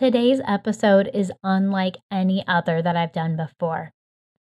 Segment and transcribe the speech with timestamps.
[0.00, 3.92] Today's episode is unlike any other that I've done before.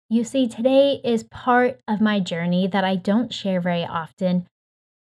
[0.08, 4.46] You see, today is part of my journey that I don't share very often,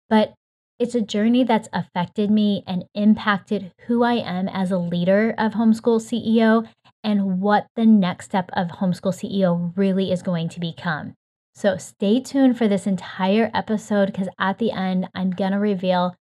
[0.10, 0.34] but
[0.80, 5.54] it's a journey that's affected me and impacted who I am as a leader of
[5.54, 6.68] Homeschool CEO
[7.06, 11.14] and what the next step of Homeschool CEO really is going to become.
[11.56, 16.18] So stay tuned for this entire episode because at the end, I'm going to reveal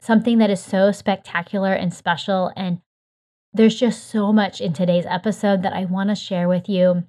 [0.00, 2.52] something that is so spectacular and special.
[2.54, 2.78] And
[3.54, 7.04] there's just so much in today's episode that I want to share with you.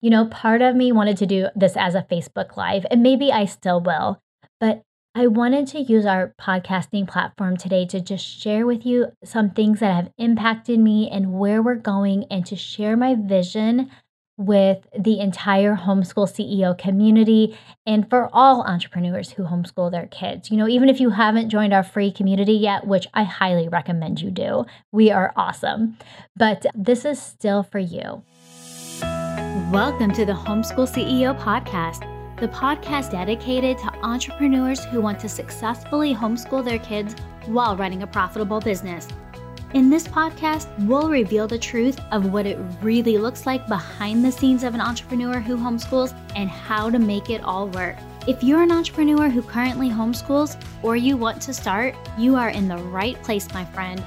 [0.00, 3.32] You know, part of me wanted to do this as a Facebook Live, and maybe
[3.32, 4.20] I still will,
[4.60, 4.82] but
[5.14, 9.80] I wanted to use our podcasting platform today to just share with you some things
[9.80, 13.90] that have impacted me and where we're going, and to share my vision
[14.38, 20.50] with the entire homeschool CEO community and for all entrepreneurs who homeschool their kids.
[20.50, 24.20] You know, even if you haven't joined our free community yet, which I highly recommend
[24.20, 25.96] you do, we are awesome.
[26.36, 28.22] But this is still for you.
[29.72, 32.00] Welcome to the Homeschool CEO Podcast,
[32.38, 37.14] the podcast dedicated to entrepreneurs who want to successfully homeschool their kids
[37.46, 39.08] while running a profitable business.
[39.74, 44.30] In this podcast, we'll reveal the truth of what it really looks like behind the
[44.30, 47.96] scenes of an entrepreneur who homeschools and how to make it all work.
[48.28, 52.68] If you're an entrepreneur who currently homeschools or you want to start, you are in
[52.68, 54.02] the right place, my friend.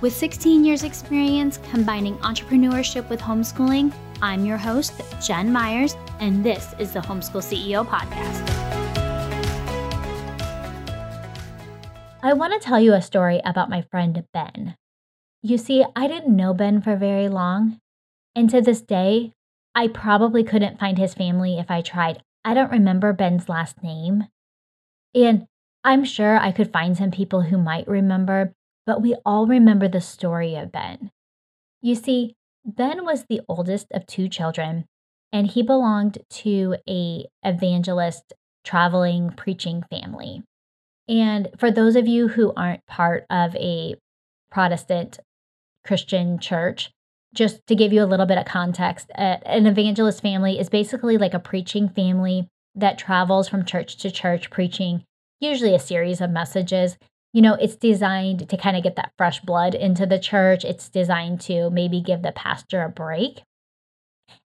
[0.00, 6.74] With 16 years' experience combining entrepreneurship with homeschooling, I'm your host, Jen Myers, and this
[6.78, 8.50] is the Homeschool CEO Podcast.
[12.22, 14.76] I want to tell you a story about my friend Ben.
[15.46, 17.78] You see, I didn't know Ben for very long.
[18.34, 19.32] And to this day,
[19.74, 22.22] I probably couldn't find his family if I tried.
[22.46, 24.28] I don't remember Ben's last name.
[25.14, 25.46] And
[25.84, 28.54] I'm sure I could find some people who might remember,
[28.86, 31.10] but we all remember the story of Ben.
[31.82, 34.86] You see, Ben was the oldest of two children,
[35.30, 38.32] and he belonged to a evangelist
[38.64, 40.42] traveling preaching family.
[41.06, 43.96] And for those of you who aren't part of a
[44.50, 45.18] Protestant
[45.84, 46.90] Christian church.
[47.34, 51.34] Just to give you a little bit of context, an evangelist family is basically like
[51.34, 55.04] a preaching family that travels from church to church preaching
[55.40, 56.96] usually a series of messages.
[57.32, 60.64] You know, it's designed to kind of get that fresh blood into the church.
[60.64, 63.42] It's designed to maybe give the pastor a break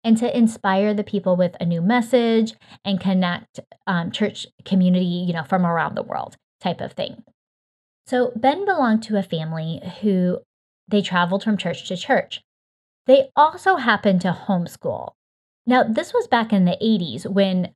[0.02, 2.54] and to inspire the people with a new message
[2.84, 7.24] and connect um, church community, you know, from around the world type of thing.
[8.06, 10.38] So Ben belonged to a family who
[10.88, 12.42] they traveled from church to church.
[13.06, 15.12] They also happened to homeschool.
[15.66, 17.72] Now, this was back in the 80s when,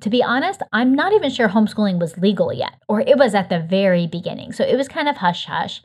[0.00, 3.48] to be honest, I'm not even sure homeschooling was legal yet, or it was at
[3.48, 4.52] the very beginning.
[4.52, 5.82] So it was kind of hush hush.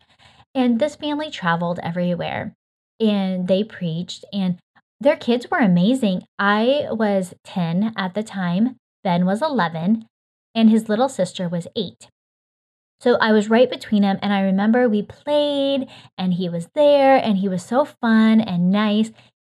[0.53, 2.53] And this family traveled everywhere
[2.99, 4.59] and they preached, and
[4.99, 6.23] their kids were amazing.
[6.37, 10.05] I was 10 at the time, Ben was 11,
[10.53, 12.09] and his little sister was 8.
[12.99, 15.87] So I was right between him, and I remember we played,
[16.17, 19.11] and he was there, and he was so fun and nice.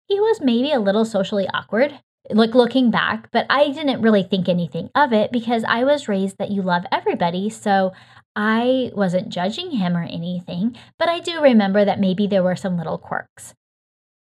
[0.07, 1.99] He was maybe a little socially awkward,
[2.31, 6.37] like looking back, but I didn't really think anything of it because I was raised
[6.39, 7.49] that you love everybody.
[7.49, 7.93] So
[8.35, 12.77] I wasn't judging him or anything, but I do remember that maybe there were some
[12.77, 13.53] little quirks.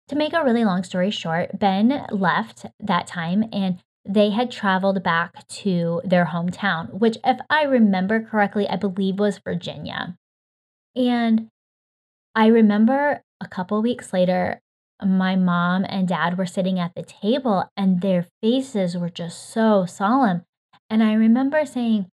[0.09, 5.03] To make a really long story short, Ben left that time and they had traveled
[5.03, 10.17] back to their hometown, which, if I remember correctly, I believe was Virginia.
[10.97, 11.49] And
[12.35, 14.61] I remember a couple weeks later,
[15.05, 19.87] my mom and dad were sitting at the table and their faces were just so
[19.87, 20.43] solemn.
[20.89, 22.07] And I remember saying,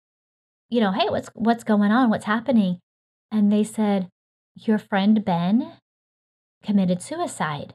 [0.70, 2.10] you know, hey, what's what's going on?
[2.10, 2.80] What's happening?
[3.30, 4.08] And they said,
[4.54, 5.72] your friend Ben
[6.62, 7.74] committed suicide.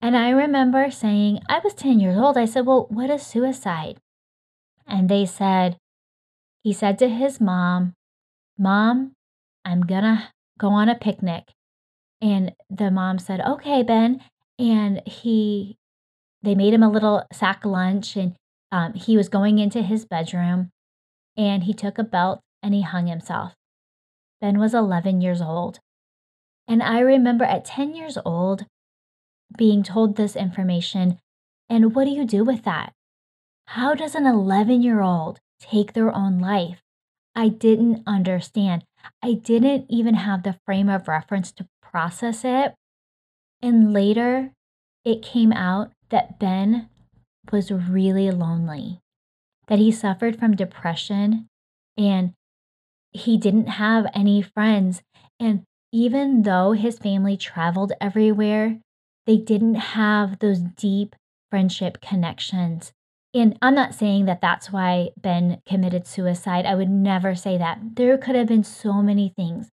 [0.00, 2.36] And I remember saying, I was 10 years old.
[2.36, 3.98] I said, Well, what is suicide?
[4.86, 5.78] And they said,
[6.62, 7.94] He said to his mom,
[8.58, 9.12] Mom,
[9.64, 11.44] I'm gonna go on a picnic.
[12.20, 14.22] And the mom said, Okay, Ben.
[14.58, 15.76] And he,
[16.42, 18.34] they made him a little sack lunch and
[18.72, 20.70] um, he was going into his bedroom
[21.36, 23.54] and he took a belt and he hung himself.
[24.40, 25.78] Ben was 11 years old.
[26.68, 28.66] And I remember at 10 years old,
[29.56, 31.18] being told this information.
[31.68, 32.92] And what do you do with that?
[33.68, 36.80] How does an 11 year old take their own life?
[37.34, 38.84] I didn't understand.
[39.22, 42.74] I didn't even have the frame of reference to process it.
[43.60, 44.52] And later,
[45.04, 46.88] it came out that Ben
[47.52, 49.00] was really lonely,
[49.68, 51.48] that he suffered from depression
[51.96, 52.32] and
[53.12, 55.02] he didn't have any friends.
[55.40, 55.62] And
[55.92, 58.78] even though his family traveled everywhere,
[59.26, 61.16] they didn't have those deep
[61.50, 62.92] friendship connections.
[63.34, 66.64] And I'm not saying that that's why Ben committed suicide.
[66.64, 67.96] I would never say that.
[67.96, 69.68] There could have been so many things.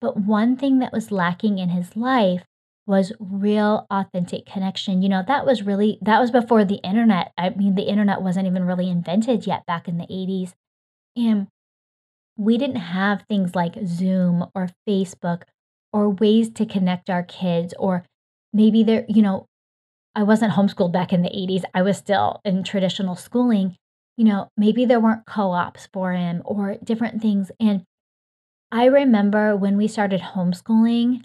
[0.00, 2.44] But one thing that was lacking in his life
[2.86, 5.02] was real authentic connection.
[5.02, 7.32] You know, that was really that was before the internet.
[7.38, 10.52] I mean, the internet wasn't even really invented yet back in the 80s.
[11.16, 11.48] And
[12.36, 15.42] we didn't have things like Zoom or Facebook
[15.92, 18.04] or ways to connect our kids or
[18.52, 19.46] maybe there, you know,
[20.14, 21.64] I wasn't homeschooled back in the 80s.
[21.74, 23.76] I was still in traditional schooling.
[24.16, 27.84] You know, maybe there weren't co-ops for him or different things and
[28.72, 31.24] I remember when we started homeschooling,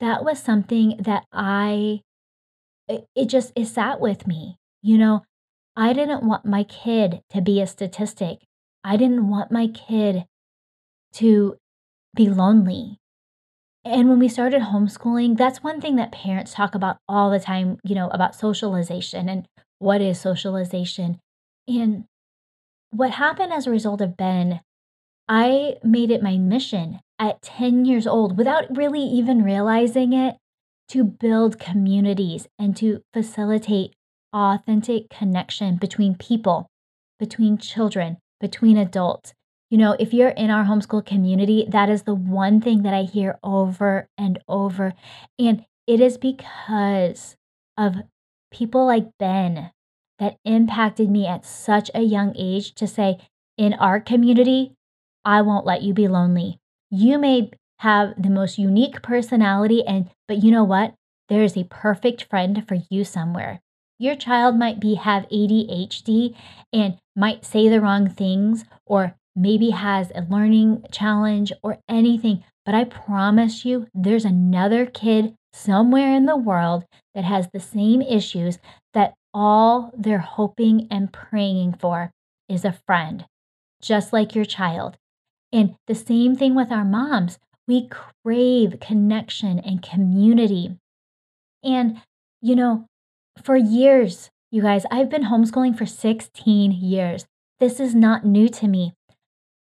[0.00, 2.00] that was something that I
[2.88, 4.56] it, it just it sat with me.
[4.82, 5.22] You know,
[5.76, 8.40] I didn't want my kid to be a statistic.
[8.82, 10.24] I didn't want my kid
[11.14, 11.56] to
[12.14, 12.98] be lonely.
[13.84, 17.78] And when we started homeschooling, that's one thing that parents talk about all the time,
[17.84, 19.46] you know, about socialization and
[19.78, 21.20] what is socialization.
[21.66, 22.04] And
[22.90, 24.60] what happened as a result of Ben,
[25.28, 30.36] I made it my mission at 10 years old, without really even realizing it,
[30.88, 33.94] to build communities and to facilitate
[34.32, 36.66] authentic connection between people,
[37.18, 39.34] between children, between adults.
[39.70, 43.02] You know, if you're in our homeschool community, that is the one thing that I
[43.02, 44.94] hear over and over.
[45.38, 47.36] And it is because
[47.76, 47.96] of
[48.50, 49.70] people like Ben
[50.18, 53.18] that impacted me at such a young age to say,
[53.56, 54.74] in our community,
[55.24, 56.58] I won't let you be lonely.
[56.90, 57.50] You may
[57.80, 60.94] have the most unique personality and but you know what?
[61.28, 63.60] There is a perfect friend for you somewhere.
[63.98, 66.34] Your child might be have ADHD
[66.72, 72.74] and might say the wrong things or maybe has a learning challenge or anything, but
[72.74, 78.58] I promise you there's another kid somewhere in the world that has the same issues
[78.94, 82.10] that all they're hoping and praying for
[82.48, 83.24] is a friend,
[83.80, 84.96] just like your child.
[85.52, 87.38] And the same thing with our moms.
[87.66, 90.76] We crave connection and community.
[91.62, 92.00] And,
[92.40, 92.86] you know,
[93.42, 97.26] for years, you guys, I've been homeschooling for 16 years.
[97.60, 98.94] This is not new to me.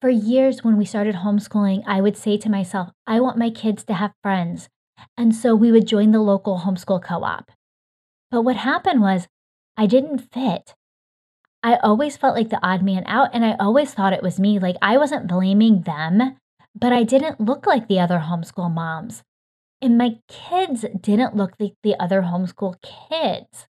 [0.00, 3.82] For years, when we started homeschooling, I would say to myself, I want my kids
[3.84, 4.69] to have friends.
[5.16, 7.50] And so we would join the local homeschool co op.
[8.31, 9.26] But what happened was,
[9.76, 10.75] I didn't fit.
[11.62, 14.58] I always felt like the odd man out, and I always thought it was me.
[14.58, 16.37] Like I wasn't blaming them,
[16.75, 19.22] but I didn't look like the other homeschool moms.
[19.81, 23.66] And my kids didn't look like the other homeschool kids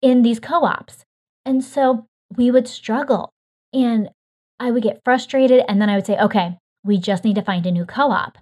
[0.00, 1.04] in these co ops.
[1.44, 2.06] And so
[2.36, 3.32] we would struggle,
[3.72, 4.10] and
[4.58, 7.66] I would get frustrated, and then I would say, okay, we just need to find
[7.66, 8.38] a new co op.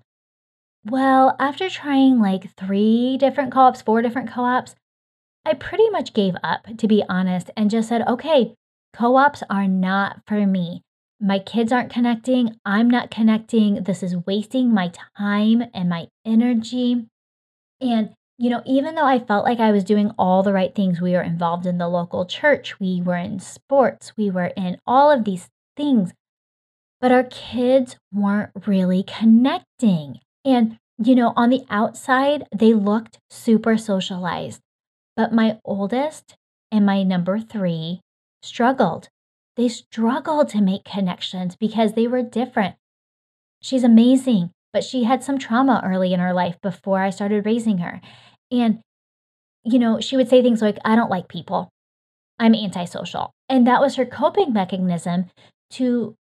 [0.85, 4.75] Well, after trying like three different co ops, four different co ops,
[5.45, 8.55] I pretty much gave up, to be honest, and just said, okay,
[8.93, 10.83] Co ops are not for me.
[11.19, 12.57] My kids aren't connecting.
[12.65, 13.85] I'm not connecting.
[13.85, 17.07] This is wasting my time and my energy.
[17.81, 21.01] And, you know, even though I felt like I was doing all the right things,
[21.01, 25.11] we were involved in the local church, we were in sports, we were in all
[25.11, 26.13] of these things,
[27.01, 30.21] but our kids weren't really connecting.
[30.45, 34.61] And, you know, on the outside, they looked super socialized.
[35.17, 36.37] But my oldest
[36.71, 38.01] and my number three
[38.43, 39.09] struggled.
[39.57, 42.77] They struggled to make connections because they were different.
[43.61, 47.79] She's amazing, but she had some trauma early in her life before I started raising
[47.79, 48.01] her.
[48.51, 48.81] And,
[49.65, 51.69] you know, she would say things like, I don't like people.
[52.39, 53.33] I'm antisocial.
[53.49, 55.27] And that was her coping mechanism
[55.73, 56.17] to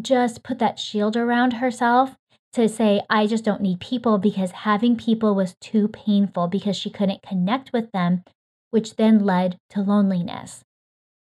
[0.00, 2.16] just put that shield around herself
[2.52, 6.90] to say, I just don't need people because having people was too painful because she
[6.90, 8.24] couldn't connect with them,
[8.70, 10.64] which then led to loneliness.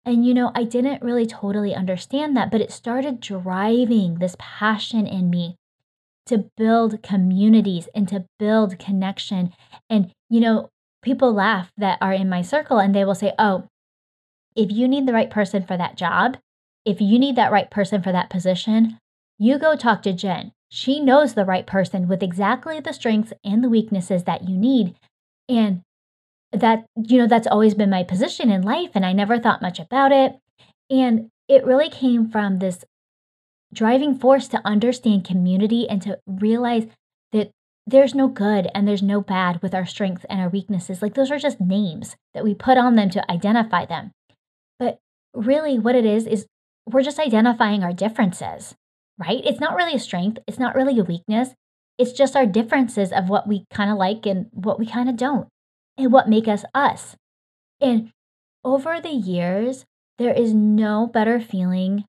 [0.06, 5.08] And you know, I didn't really totally understand that, but it started driving this passion
[5.08, 5.56] in me
[6.26, 9.54] to build communities and to build connection.
[9.90, 10.70] And, you know,
[11.02, 13.68] people laugh that are in my circle and they will say, oh,
[14.56, 16.38] if you need the right person for that job,
[16.86, 18.98] if you need that right person for that position,
[19.38, 20.52] you go talk to Jen.
[20.70, 24.96] She knows the right person with exactly the strengths and the weaknesses that you need.
[25.48, 25.82] And
[26.54, 29.80] that you know that's always been my position in life and I never thought much
[29.80, 30.38] about it
[30.90, 32.86] and it really came from this
[33.74, 36.86] driving force to understand community and to realize
[37.32, 37.50] that
[37.88, 41.32] there's no good and there's no bad with our strengths and our weaknesses like those
[41.32, 44.12] are just names that we put on them to identify them
[44.78, 45.00] but
[45.34, 46.46] really what it is is
[46.88, 48.76] we're just identifying our differences
[49.18, 51.50] right it's not really a strength it's not really a weakness
[51.98, 55.16] It's just our differences of what we kind of like and what we kind of
[55.16, 55.48] don't,
[55.98, 57.16] and what make us us.
[57.80, 58.10] And
[58.64, 59.86] over the years,
[60.18, 62.06] there is no better feeling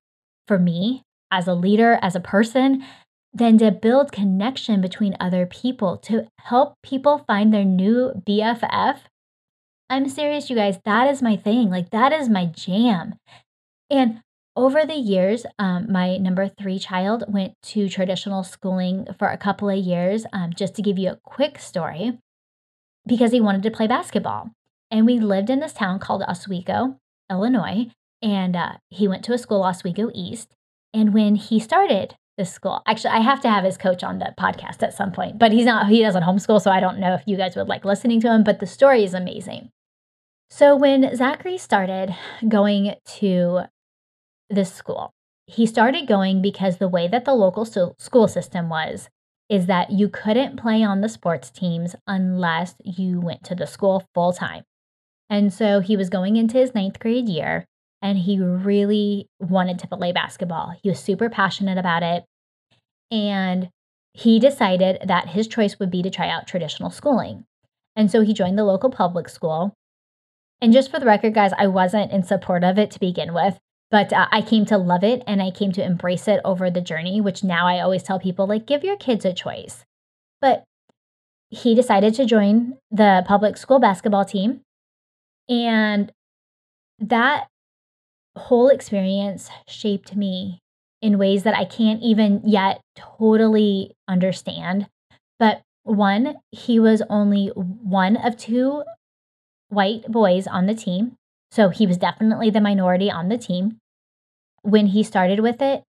[0.47, 2.83] for me as a leader, as a person,
[3.33, 8.99] than to build connection between other people, to help people find their new BFF.
[9.89, 10.79] I'm serious, you guys.
[10.83, 11.69] That is my thing.
[11.69, 13.15] Like, that is my jam.
[13.89, 14.21] And
[14.55, 19.69] over the years, um, my number three child went to traditional schooling for a couple
[19.69, 20.25] of years.
[20.31, 22.17] Um, just to give you a quick story,
[23.05, 24.51] because he wanted to play basketball.
[24.91, 26.97] And we lived in this town called Oswego,
[27.29, 27.87] Illinois.
[28.21, 30.55] And uh, he went to a school, Oswego East.
[30.93, 34.33] And when he started this school, actually, I have to have his coach on the
[34.39, 36.61] podcast at some point, but he's not, he doesn't homeschool.
[36.61, 39.03] So I don't know if you guys would like listening to him, but the story
[39.03, 39.69] is amazing.
[40.49, 42.15] So when Zachary started
[42.47, 43.65] going to
[44.49, 45.11] this school,
[45.47, 49.09] he started going because the way that the local school system was
[49.49, 54.03] is that you couldn't play on the sports teams unless you went to the school
[54.13, 54.63] full time.
[55.29, 57.65] And so he was going into his ninth grade year
[58.01, 60.75] and he really wanted to play basketball.
[60.81, 62.23] He was super passionate about it.
[63.11, 63.69] And
[64.13, 67.45] he decided that his choice would be to try out traditional schooling.
[67.95, 69.73] And so he joined the local public school.
[70.61, 73.59] And just for the record, guys, I wasn't in support of it to begin with,
[73.91, 76.81] but uh, I came to love it and I came to embrace it over the
[76.81, 79.85] journey, which now I always tell people like, give your kids a choice.
[80.41, 80.63] But
[81.49, 84.61] he decided to join the public school basketball team.
[85.47, 86.11] And
[86.99, 87.47] that
[88.35, 90.59] whole experience shaped me
[91.01, 94.87] in ways that I can't even yet totally understand.
[95.39, 98.83] But one, he was only one of two
[99.69, 101.15] white boys on the team.
[101.55, 103.77] So he was definitely the minority on the team.
[104.61, 105.83] When he started with it,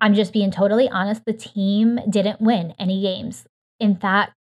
[0.00, 3.44] I'm just being totally honest, the team didn't win any games.
[3.78, 4.32] In fact,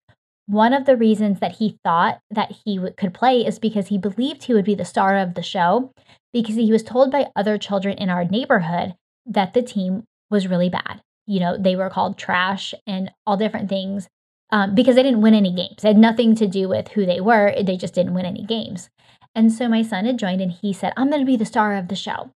[0.46, 3.98] one of the reasons that he thought that he w- could play is because he
[3.98, 5.92] believed he would be the star of the show
[6.32, 8.94] because he was told by other children in our neighborhood
[9.26, 11.02] that the team was really bad.
[11.26, 14.08] You know, they were called trash and all different things
[14.50, 15.84] um, because they didn't win any games.
[15.84, 18.88] It had nothing to do with who they were, they just didn't win any games.
[19.36, 21.76] And so my son had joined and he said, I'm going to be the star
[21.76, 22.30] of the show.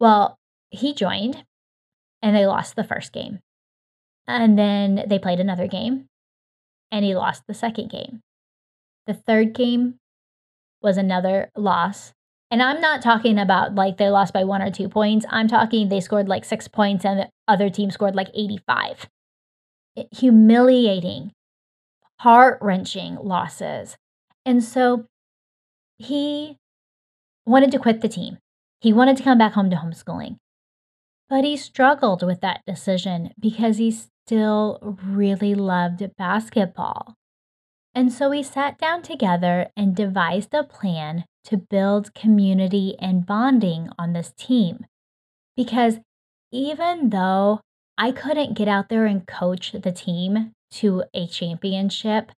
[0.00, 0.36] Well,
[0.70, 1.44] he joined
[2.20, 3.38] and they lost the first game.
[4.26, 6.06] And then they played another game
[6.90, 8.22] and he lost the second game.
[9.06, 10.00] The third game
[10.82, 12.12] was another loss.
[12.50, 15.26] And I'm not talking about like they lost by one or two points.
[15.30, 19.08] I'm talking they scored like six points and the other team scored like 85.
[19.94, 21.30] It, humiliating,
[22.18, 23.96] heart wrenching losses.
[24.44, 25.06] And so
[25.98, 26.56] he
[27.44, 28.38] wanted to quit the team.
[28.80, 30.36] He wanted to come back home to homeschooling.
[31.28, 37.14] But he struggled with that decision because he still really loved basketball.
[37.94, 43.88] And so we sat down together and devised a plan to build community and bonding
[43.98, 44.86] on this team.
[45.56, 46.00] Because
[46.52, 47.60] even though
[47.96, 52.32] I couldn't get out there and coach the team to a championship,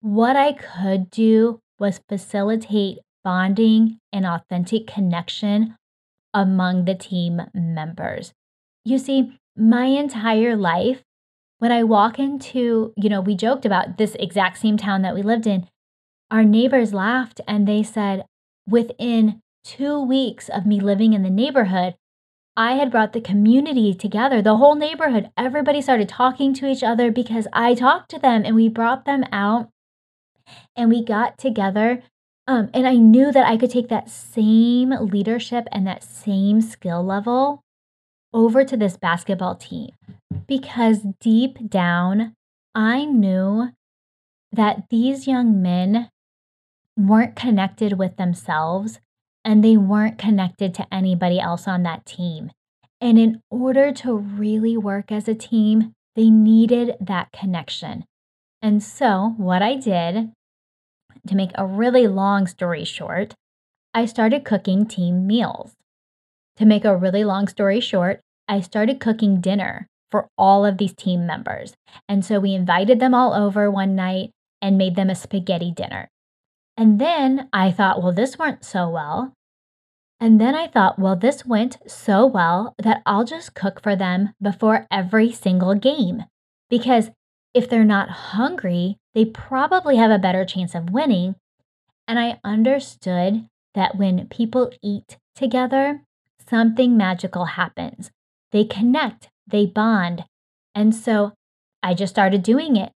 [0.00, 5.76] what I could do was facilitate bonding and authentic connection
[6.32, 8.32] among the team members.
[8.84, 11.02] You see, my entire life,
[11.58, 15.22] when I walk into, you know, we joked about this exact same town that we
[15.22, 15.68] lived in,
[16.30, 18.24] our neighbors laughed and they said,
[18.68, 21.94] within two weeks of me living in the neighborhood,
[22.56, 25.30] I had brought the community together, the whole neighborhood.
[25.36, 29.24] Everybody started talking to each other because I talked to them and we brought them
[29.32, 29.70] out
[30.76, 32.02] and we got together.
[32.46, 37.02] Um, and I knew that I could take that same leadership and that same skill
[37.02, 37.62] level
[38.32, 39.90] over to this basketball team
[40.46, 42.34] because deep down,
[42.74, 43.70] I knew
[44.52, 46.10] that these young men
[46.96, 49.00] weren't connected with themselves
[49.44, 52.50] and they weren't connected to anybody else on that team.
[53.00, 58.04] And in order to really work as a team, they needed that connection.
[58.62, 60.32] And so, what I did
[61.26, 63.34] to make a really long story short,
[63.92, 65.74] I started cooking team meals.
[66.56, 70.94] To make a really long story short, I started cooking dinner for all of these
[70.94, 71.74] team members.
[72.08, 74.30] And so we invited them all over one night
[74.62, 76.08] and made them a spaghetti dinner.
[76.76, 79.32] And then I thought, well, this went so well.
[80.20, 84.32] And then I thought, well, this went so well that I'll just cook for them
[84.40, 86.24] before every single game.
[86.70, 87.10] Because
[87.54, 91.36] if they're not hungry, they probably have a better chance of winning.
[92.06, 96.02] And I understood that when people eat together,
[96.48, 98.10] something magical happens.
[98.52, 100.24] They connect, they bond.
[100.74, 101.32] And so
[101.82, 102.92] I just started doing it.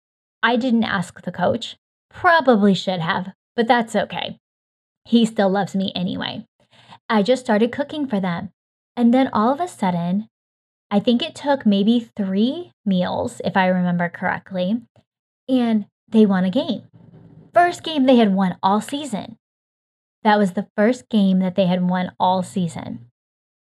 [0.43, 1.77] I didn't ask the coach.
[2.11, 4.39] Probably should have, but that's okay.
[5.05, 6.47] He still loves me anyway.
[7.09, 8.51] I just started cooking for them.
[8.97, 10.29] And then all of a sudden,
[10.95, 14.81] I think it took maybe three meals, if I remember correctly,
[15.49, 16.85] and they won a game.
[17.53, 19.37] First game they had won all season.
[20.23, 23.07] That was the first game that they had won all season.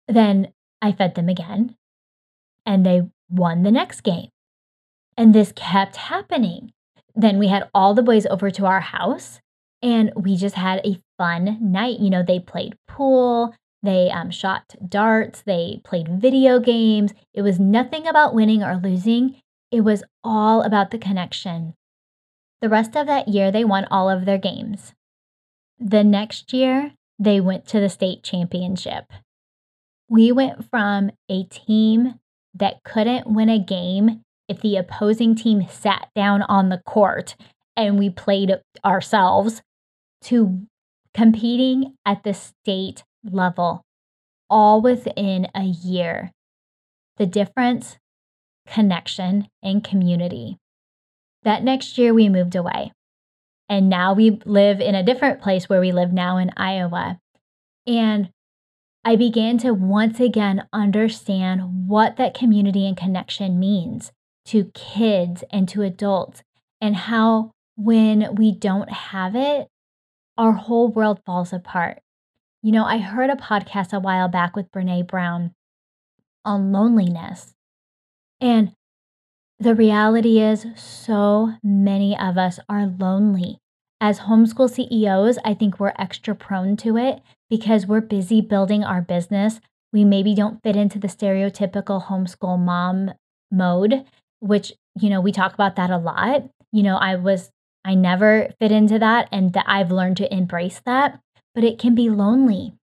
[0.09, 0.49] Then
[0.83, 1.77] I fed them again,
[2.67, 4.31] and they won the next game.
[5.17, 6.73] And this kept happening.
[7.15, 9.39] Then we had all the boys over to our house,
[9.81, 12.01] and we just had a fun night.
[12.01, 13.55] You know, they played pool,
[13.85, 17.13] they um, shot darts, they played video games.
[17.35, 19.37] It was nothing about winning or losing,
[19.71, 21.75] it was all about the connection.
[22.63, 24.95] The rest of that year, they won all of their games.
[25.79, 29.13] The next year, they went to the state championship.
[30.09, 32.21] We went from a team
[32.55, 37.37] that couldn't win a game if the opposing team sat down on the court
[37.77, 39.63] and we played ourselves
[40.23, 40.67] to
[41.13, 43.83] competing at the state level,
[44.49, 46.31] all within a year.
[47.17, 47.99] The difference,
[48.67, 50.59] connection, and community.
[51.43, 52.93] That next year, we moved away.
[53.69, 57.19] And now we live in a different place where we live now in Iowa.
[57.87, 58.31] And
[59.05, 64.13] I began to once again understand what that community and connection means
[64.47, 66.43] to kids and to adults,
[66.81, 69.69] and how when we don't have it,
[70.37, 72.01] our whole world falls apart.
[72.65, 75.53] You know, I heard a podcast a while back with Brene Brown
[76.47, 77.53] on loneliness.
[78.41, 78.73] And
[79.59, 83.59] the reality is, so many of us are lonely.
[84.01, 89.03] As homeschool CEOs, I think we're extra prone to it because we're busy building our
[89.03, 89.61] business.
[89.93, 93.11] We maybe don't fit into the stereotypical homeschool mom
[93.51, 94.07] mode,
[94.41, 96.49] which, you know, we talk about that a lot.
[96.73, 97.51] You know, I was,
[97.85, 101.21] I never fit into that, and that I've learned to embrace that
[101.55, 102.75] but it can be lonely.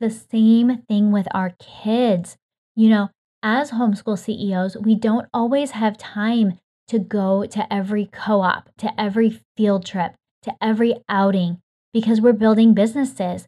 [0.00, 2.36] The same thing with our kids.
[2.76, 3.08] You know,
[3.42, 8.98] as homeschool CEOs, we don't always have time to go to every co op, to
[9.00, 11.60] every field trip, to every outing
[11.92, 13.46] because we're building businesses.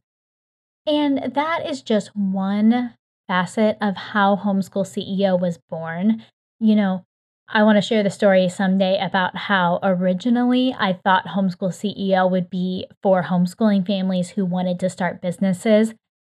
[0.86, 2.94] And that is just one
[3.28, 6.24] facet of how Homeschool CEO was born.
[6.58, 7.04] You know,
[7.52, 12.48] I want to share the story someday about how originally I thought Homeschool CEO would
[12.48, 15.92] be for homeschooling families who wanted to start businesses.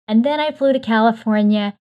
[0.07, 1.77] And then I flew to California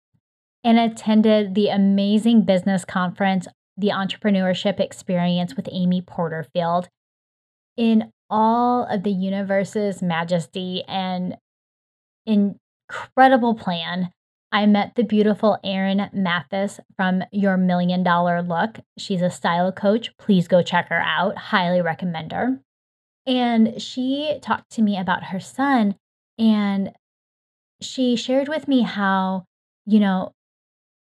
[0.65, 6.89] and attended the amazing business conference, The Entrepreneurship Experience with Amy Porterfield.
[7.77, 11.37] In all of the universe's majesty and
[12.27, 14.11] incredible plan,
[14.53, 18.81] I met the beautiful Erin Mathis from Your Million Dollar Look.
[18.99, 20.17] She's a style coach.
[20.19, 21.39] Please go check her out.
[21.39, 22.59] Highly recommend her.
[23.27, 25.95] And she talked to me about her son
[26.37, 26.91] and
[27.81, 29.45] she shared with me how,
[29.87, 30.33] you know,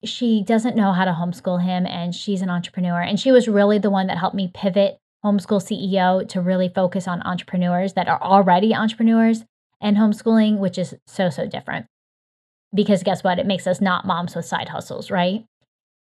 [0.05, 3.01] she doesn't know how to homeschool him and she's an entrepreneur.
[3.01, 7.07] And she was really the one that helped me pivot homeschool CEO to really focus
[7.07, 9.45] on entrepreneurs that are already entrepreneurs
[9.81, 11.87] and homeschooling, which is so, so different
[12.75, 13.39] because guess what?
[13.39, 15.45] It makes us not moms with side hustles, right?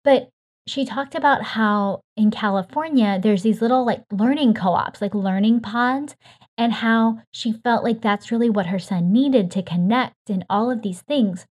[0.03, 0.29] But
[0.67, 5.61] she talked about how in California, there's these little like learning co ops, like learning
[5.61, 6.15] pods,
[6.57, 10.69] and how she felt like that's really what her son needed to connect and all
[10.69, 11.45] of these things.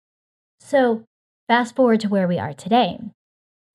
[0.60, 1.04] So,
[1.48, 3.00] fast forward to where we are today.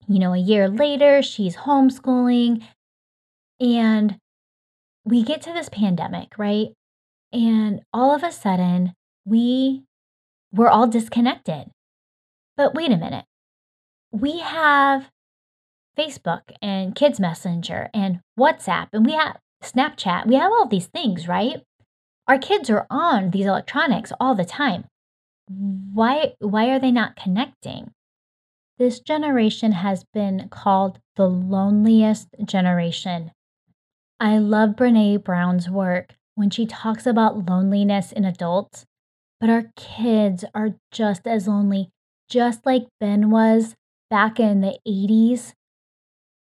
[0.07, 2.63] You know, a year later, she's homeschooling,
[3.61, 4.17] and
[5.05, 6.69] we get to this pandemic, right?
[7.31, 8.93] And all of a sudden,
[9.25, 9.83] we
[10.51, 11.71] we're all disconnected.
[12.57, 13.25] But wait a minute.
[14.11, 15.09] We have
[15.97, 20.25] Facebook and Kids Messenger and WhatsApp and we have Snapchat.
[20.25, 21.61] We have all these things, right?
[22.27, 24.85] Our kids are on these electronics all the time.
[25.47, 27.91] Why why are they not connecting?
[28.77, 33.31] This generation has been called the loneliest generation.
[34.19, 38.85] I love Brene Brown's work when she talks about loneliness in adults
[39.39, 41.89] but our kids are just as lonely,
[42.29, 43.75] just like Ben was
[44.09, 45.53] back in the 80s.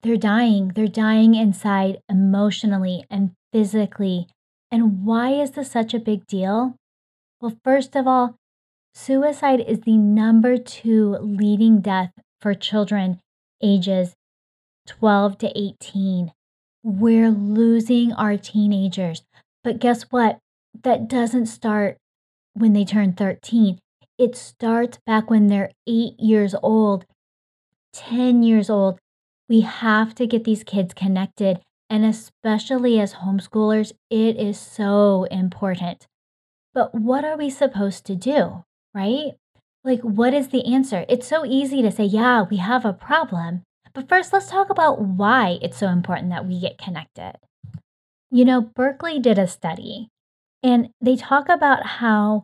[0.04, 0.70] They're dying.
[0.70, 4.28] They're dying inside emotionally and physically.
[4.72, 6.76] And why is this such a big deal?
[7.42, 8.36] Well, first of all,
[8.94, 13.20] suicide is the number two leading death for children
[13.62, 14.14] ages
[14.88, 16.32] 12 to 18.
[16.84, 19.24] We're losing our teenagers.
[19.64, 20.40] But guess what?
[20.84, 21.98] That doesn't start
[22.60, 23.80] when they turn 13.
[24.18, 27.06] It starts back when they're eight years old,
[27.94, 29.00] 10 years old,
[29.50, 31.62] We have to get these kids connected.
[31.90, 36.06] And especially as homeschoolers, it is so important.
[36.74, 39.36] But what are we supposed to do, right?
[39.86, 41.06] Like, what is the answer?
[41.08, 43.64] It's so easy to say, yeah, we have a problem.
[43.94, 47.36] But first, let's talk about why it's so important that we get connected.
[48.30, 50.10] You know, Berkeley did a study
[50.68, 52.44] and they talk about how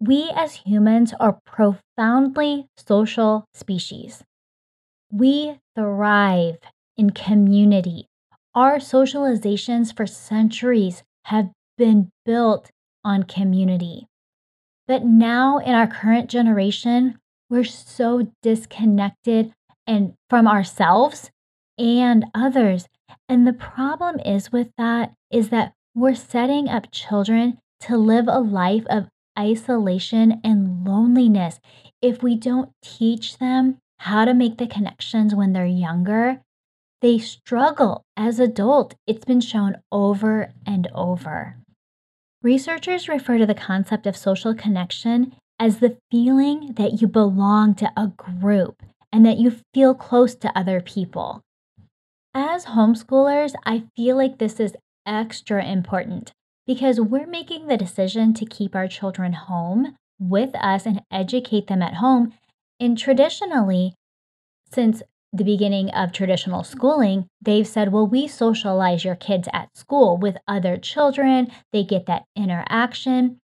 [0.00, 4.24] we as humans are profoundly social species.
[5.12, 6.56] We thrive
[6.96, 8.06] in community.
[8.54, 12.70] Our socializations for centuries have been built
[13.04, 14.06] on community.
[14.88, 17.18] But now in our current generation,
[17.50, 19.52] we're so disconnected
[19.86, 21.30] and from ourselves
[21.76, 22.86] and others.
[23.28, 28.38] And the problem is with that is that we're setting up children to live a
[28.38, 31.58] life of isolation and loneliness
[32.02, 36.42] if we don't teach them how to make the connections when they're younger.
[37.00, 38.94] They struggle as adults.
[39.06, 41.56] It's been shown over and over.
[42.42, 47.90] Researchers refer to the concept of social connection as the feeling that you belong to
[47.96, 51.42] a group and that you feel close to other people.
[52.34, 54.76] As homeschoolers, I feel like this is
[55.06, 56.32] extra important
[56.66, 61.82] because we're making the decision to keep our children home with us and educate them
[61.82, 62.34] at home.
[62.80, 63.94] And traditionally,
[64.72, 70.16] since the beginning of traditional schooling, they've said, well, we socialize your kids at school
[70.16, 73.38] with other children, they get that interaction.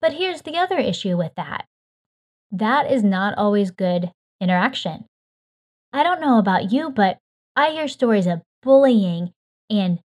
[0.00, 1.66] But here's the other issue with that
[2.54, 5.06] that is not always good interaction.
[5.92, 7.18] I don't know about you, but
[7.56, 9.32] I hear stories of bullying
[9.70, 10.00] and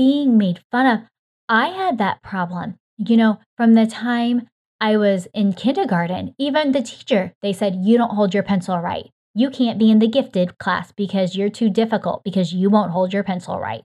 [0.00, 1.00] being made fun of.
[1.46, 4.48] I had that problem, you know, from the time
[4.80, 6.34] I was in kindergarten.
[6.38, 9.10] Even the teacher, they said, You don't hold your pencil right.
[9.34, 13.12] You can't be in the gifted class because you're too difficult because you won't hold
[13.12, 13.82] your pencil right.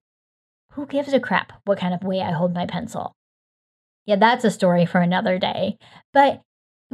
[0.72, 3.12] Who gives a crap what kind of way I hold my pencil?
[4.06, 5.78] Yeah, that's a story for another day.
[6.14, 6.42] But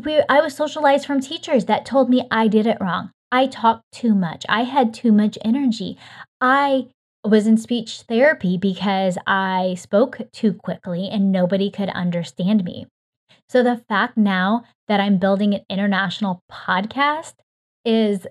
[0.04, 3.12] we, I was socialized from teachers that told me I did it wrong.
[3.32, 4.48] I talked too much.
[4.50, 6.00] I had too much energy.
[6.42, 6.88] I
[7.24, 12.88] was in speech therapy because I spoke too quickly and nobody could understand me.
[13.48, 17.34] So the fact now that I'm building an international podcast
[17.86, 18.26] is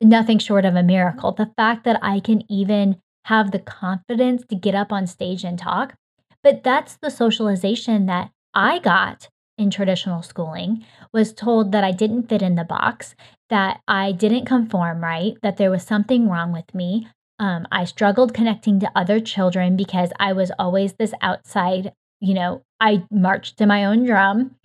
[0.00, 1.32] nothing short of a miracle.
[1.32, 5.58] The fact that I can even have the confidence to get up on stage and
[5.58, 5.94] talk.
[6.42, 9.28] But that's the socialization that I got
[9.58, 13.14] in traditional schooling was told that I didn't fit in the box,
[13.50, 17.08] that I didn't conform right, that there was something wrong with me,
[17.40, 22.62] um, I struggled connecting to other children because I was always this outside, you know,
[22.78, 24.56] I marched to my own drum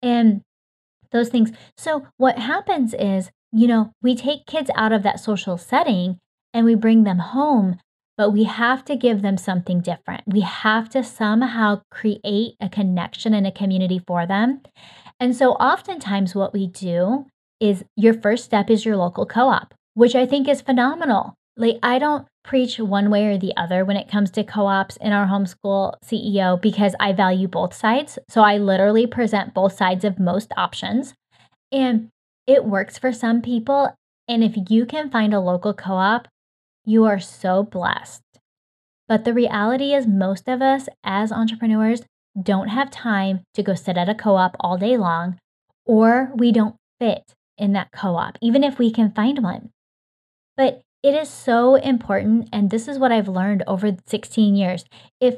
[0.00, 0.40] and
[1.10, 1.50] those things.
[1.76, 6.18] So, what happens is, you know, we take kids out of that social setting
[6.54, 7.78] and we bring them home,
[8.16, 10.22] but we have to give them something different.
[10.24, 14.60] We have to somehow create a connection and a community for them.
[15.18, 17.26] And so, oftentimes, what we do
[17.58, 21.34] is your first step is your local co op, which I think is phenomenal.
[21.60, 24.96] Like, I don't preach one way or the other when it comes to co ops
[24.96, 28.18] in our homeschool CEO because I value both sides.
[28.30, 31.12] So I literally present both sides of most options.
[31.70, 32.08] And
[32.46, 33.94] it works for some people.
[34.26, 36.28] And if you can find a local co op,
[36.86, 38.22] you are so blessed.
[39.06, 42.00] But the reality is, most of us as entrepreneurs
[42.42, 45.36] don't have time to go sit at a co op all day long,
[45.84, 49.68] or we don't fit in that co op, even if we can find one.
[50.56, 52.48] But it is so important.
[52.52, 54.84] And this is what I've learned over 16 years.
[55.20, 55.36] If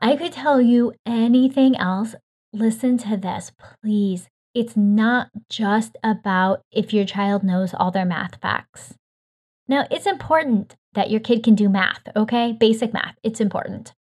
[0.00, 2.14] I could tell you anything else,
[2.52, 4.28] listen to this, please.
[4.54, 8.94] It's not just about if your child knows all their math facts.
[9.66, 12.52] Now, it's important that your kid can do math, okay?
[12.52, 13.94] Basic math, it's important.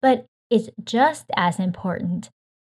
[0.00, 2.30] But it's just as important,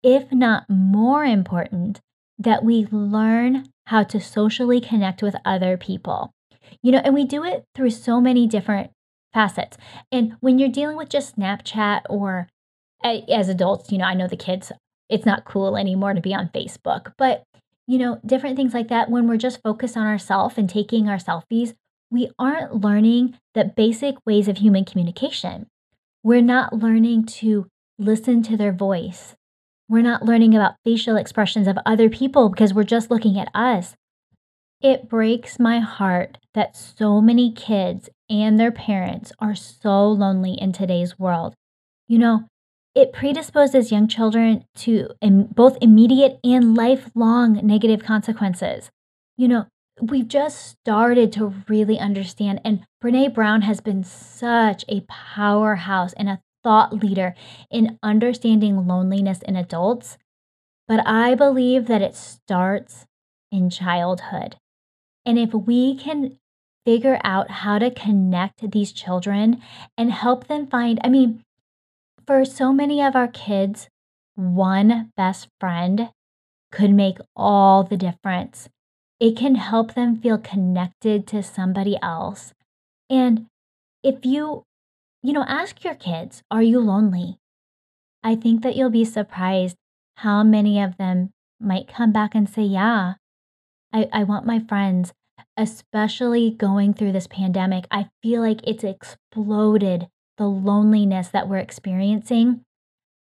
[0.02, 2.00] if not more important,
[2.38, 6.32] that we learn how to socially connect with other people.
[6.82, 8.90] You know, and we do it through so many different
[9.32, 9.76] facets.
[10.10, 12.48] And when you're dealing with just Snapchat or
[13.04, 14.72] as adults, you know, I know the kids,
[15.08, 17.44] it's not cool anymore to be on Facebook, but
[17.86, 19.10] you know, different things like that.
[19.10, 21.74] When we're just focused on ourselves and taking our selfies,
[22.10, 25.66] we aren't learning the basic ways of human communication.
[26.22, 27.66] We're not learning to
[27.98, 29.36] listen to their voice.
[29.88, 33.94] We're not learning about facial expressions of other people because we're just looking at us.
[34.80, 40.72] It breaks my heart that so many kids and their parents are so lonely in
[40.72, 41.54] today's world.
[42.06, 42.44] You know,
[42.94, 48.90] it predisposes young children to both immediate and lifelong negative consequences.
[49.36, 49.66] You know,
[50.00, 52.60] we've just started to really understand.
[52.64, 57.34] And Brene Brown has been such a powerhouse and a thought leader
[57.68, 60.18] in understanding loneliness in adults.
[60.86, 63.06] But I believe that it starts
[63.50, 64.56] in childhood.
[65.28, 66.38] And if we can
[66.86, 69.60] figure out how to connect these children
[69.98, 71.44] and help them find, I mean,
[72.26, 73.90] for so many of our kids,
[74.36, 76.08] one best friend
[76.72, 78.70] could make all the difference.
[79.20, 82.54] It can help them feel connected to somebody else.
[83.10, 83.48] And
[84.02, 84.62] if you,
[85.22, 87.36] you know, ask your kids, are you lonely?
[88.24, 89.76] I think that you'll be surprised
[90.16, 93.16] how many of them might come back and say, yeah,
[93.92, 95.12] I, I want my friends,
[95.58, 97.86] especially going through this pandemic.
[97.90, 100.06] I feel like it's exploded
[100.38, 102.62] the loneliness that we're experiencing.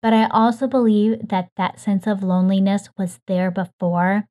[0.02, 4.24] But I also believe that that sense of loneliness was there before.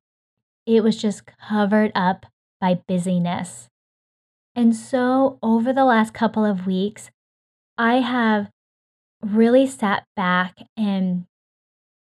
[0.67, 2.27] It was just covered up
[2.61, 3.69] by busyness.
[4.53, 7.09] And so, over the last couple of weeks,
[7.75, 8.49] I have
[9.23, 11.25] really sat back and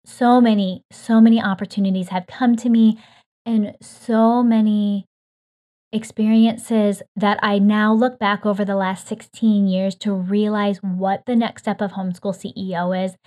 [0.05, 2.97] so many, so many opportunities have come to me
[3.45, 5.06] and so many
[5.97, 11.35] experiences that I now look back over the last 16 years to realize what the
[11.35, 13.17] next step of homeschool CEO is.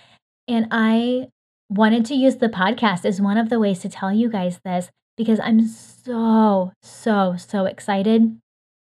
[0.47, 1.27] And I
[1.69, 4.89] wanted to use the podcast as one of the ways to tell you guys this
[5.15, 8.39] because I'm so, so, so excited.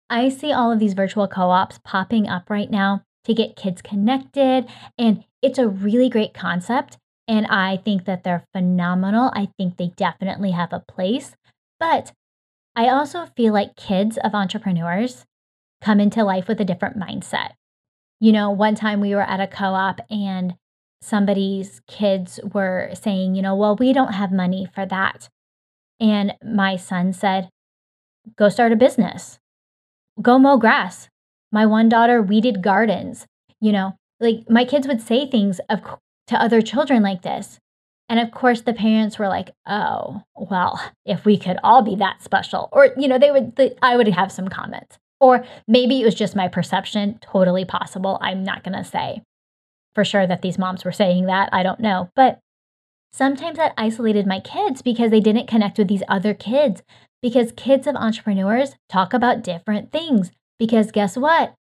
[0.08, 3.82] I see all of these virtual co ops popping up right now to get kids
[3.82, 4.66] connected,
[4.96, 6.98] and it's a really great concept.
[7.28, 9.30] And I think that they're phenomenal.
[9.34, 11.36] I think they definitely have a place.
[11.78, 12.12] But
[12.76, 15.26] I also feel like kids of entrepreneurs
[15.80, 17.50] come into life with a different mindset.
[18.20, 20.54] You know, one time we were at a co op and
[21.02, 25.28] somebody's kids were saying, you know, well, we don't have money for that.
[25.98, 27.48] And my son said,
[28.36, 29.38] go start a business,
[30.20, 31.08] go mow grass.
[31.52, 33.26] My one daughter weeded gardens.
[33.60, 35.80] You know, like my kids would say things of
[36.28, 37.58] to other children like this.
[38.10, 42.22] And of course, the parents were like, oh, well, if we could all be that
[42.22, 42.68] special.
[42.72, 44.98] Or, you know, they would, I would have some comments.
[45.20, 48.18] Or maybe it was just my perception, totally possible.
[48.20, 49.22] I'm not going to say
[49.94, 51.50] for sure that these moms were saying that.
[51.52, 52.10] I don't know.
[52.16, 52.40] But
[53.12, 56.82] sometimes that isolated my kids because they didn't connect with these other kids.
[57.22, 60.32] Because kids of entrepreneurs talk about different things.
[60.58, 61.54] Because guess what?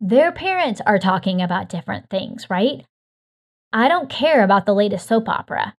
[0.00, 2.84] Their parents are talking about different things, right?
[3.72, 5.74] I don't care about the latest soap opera.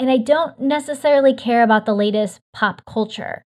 [0.00, 3.44] And I don't necessarily care about the latest pop culture.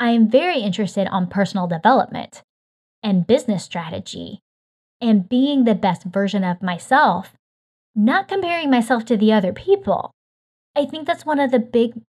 [0.00, 2.42] I am very interested on personal development
[3.02, 4.40] and business strategy
[4.98, 7.34] and being the best version of myself,
[7.94, 10.12] not comparing myself to the other people.
[10.74, 12.00] I think that's one of the big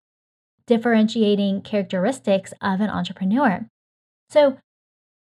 [0.66, 3.68] differentiating characteristics of an entrepreneur.
[4.30, 4.58] So,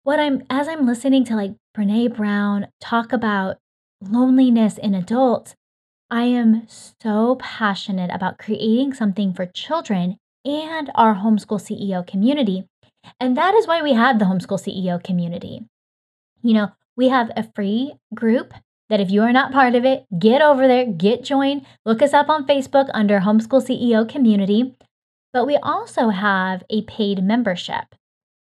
[0.04, 3.58] what I'm as I'm listening to like Brene Brown talk about
[4.00, 5.56] loneliness in adults,
[6.12, 12.66] I am so passionate about creating something for children and our homeschool CEO community.
[13.18, 15.62] And that is why we have the homeschool CEO community.
[16.44, 18.54] You know, we have a free group
[18.90, 22.14] that if you are not part of it, get over there, get joined, look us
[22.14, 24.76] up on Facebook under Homeschool CEO Community.
[25.32, 27.96] But we also have a paid membership.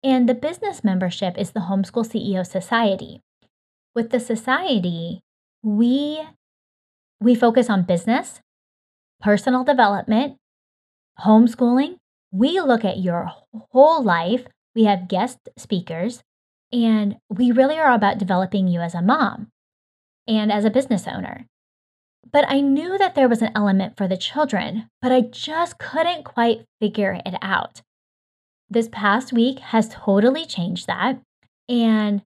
[0.02, 3.22] And the business membership is the Homeschool CEO Society.
[3.94, 5.22] With the society,
[5.62, 6.22] we
[7.24, 8.40] we focus on business,
[9.20, 10.36] personal development,
[11.24, 11.96] homeschooling.
[12.30, 13.30] We look at your
[13.72, 14.46] whole life.
[14.74, 16.22] We have guest speakers,
[16.72, 19.48] and we really are about developing you as a mom
[20.26, 21.46] and as a business owner.
[22.30, 26.24] But I knew that there was an element for the children, but I just couldn't
[26.24, 27.80] quite figure it out.
[28.68, 31.20] This past week has totally changed that.
[31.68, 32.22] And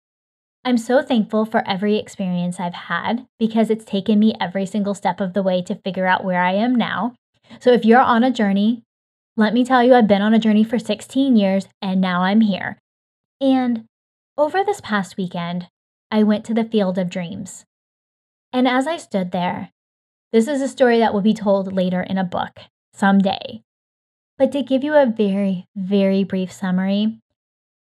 [0.69, 5.19] I'm so thankful for every experience I've had because it's taken me every single step
[5.19, 7.15] of the way to figure out where I am now.
[7.59, 8.83] So if you're on a journey,
[9.35, 12.43] let me tell you, I've been on a journey for 16 years and now I'm
[12.43, 12.77] here.
[13.41, 13.87] And
[14.37, 15.69] over this past weekend,
[16.11, 17.65] I went to the Field of Dreams.
[18.53, 19.71] And as I stood there,
[20.33, 22.61] this is a story that will be told later in a book
[22.93, 23.63] someday.
[24.37, 27.21] But to give you a very, very brief summary,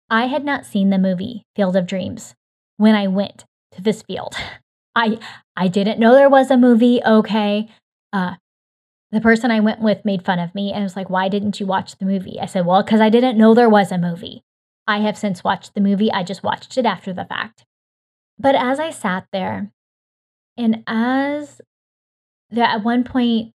[0.10, 2.34] I had not seen the movie Field of Dreams
[2.78, 4.36] when I went to this field.
[4.96, 5.20] I
[5.56, 7.02] I didn't know there was a movie.
[7.04, 7.68] Okay.
[8.12, 8.36] Uh,
[9.12, 11.66] the person I went with made fun of me and was like, "Why didn't you
[11.66, 14.44] watch the movie?" I said, "Well, because I didn't know there was a movie.
[14.88, 16.12] I have since watched the movie.
[16.12, 17.66] I just watched it after the fact."
[18.38, 19.72] But as I sat there,
[20.58, 21.62] and as
[22.50, 23.52] there at one point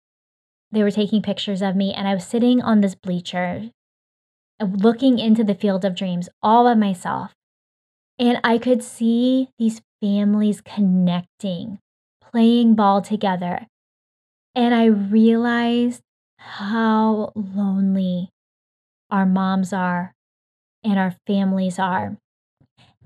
[0.71, 3.71] they were taking pictures of me, and I was sitting on this bleacher,
[4.61, 7.33] looking into the field of dreams all by myself.
[8.19, 11.79] And I could see these families connecting,
[12.21, 13.67] playing ball together.
[14.55, 16.03] And I realized
[16.39, 18.31] how lonely
[19.11, 20.13] our moms are
[20.85, 22.19] and our families are,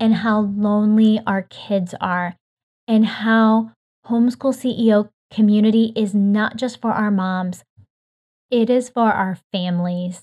[0.01, 2.35] and how lonely our kids are,
[2.88, 3.71] and how
[4.07, 7.62] Homeschool CEO community is not just for our moms,
[8.51, 10.23] it is for our families,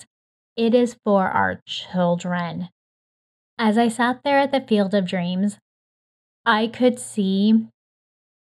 [0.58, 2.70] it is for our children.
[3.58, 5.60] As I sat there at the Field of Dreams,
[6.46, 7.68] I could see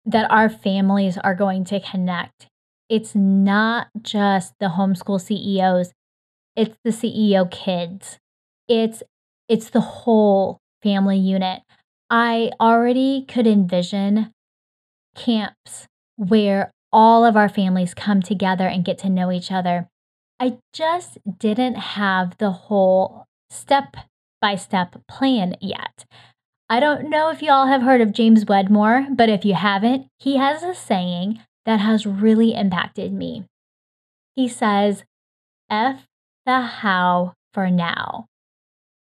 [0.05, 2.47] that our families are going to connect.
[2.89, 5.93] It's not just the homeschool CEOs,
[6.55, 8.17] it's the CEO kids.
[8.67, 9.03] It's
[9.47, 11.61] it's the whole family unit.
[12.09, 14.31] I already could envision
[15.15, 19.87] camps where all of our families come together and get to know each other.
[20.39, 23.97] I just didn't have the whole step
[24.45, 26.05] by step plan yet.
[26.69, 30.05] I don't know if you all have heard of James Wedmore, but if you haven't,
[30.19, 33.45] he has a saying that has really impacted me.
[34.35, 35.03] He says,
[35.67, 36.05] F
[36.45, 38.27] the how for now.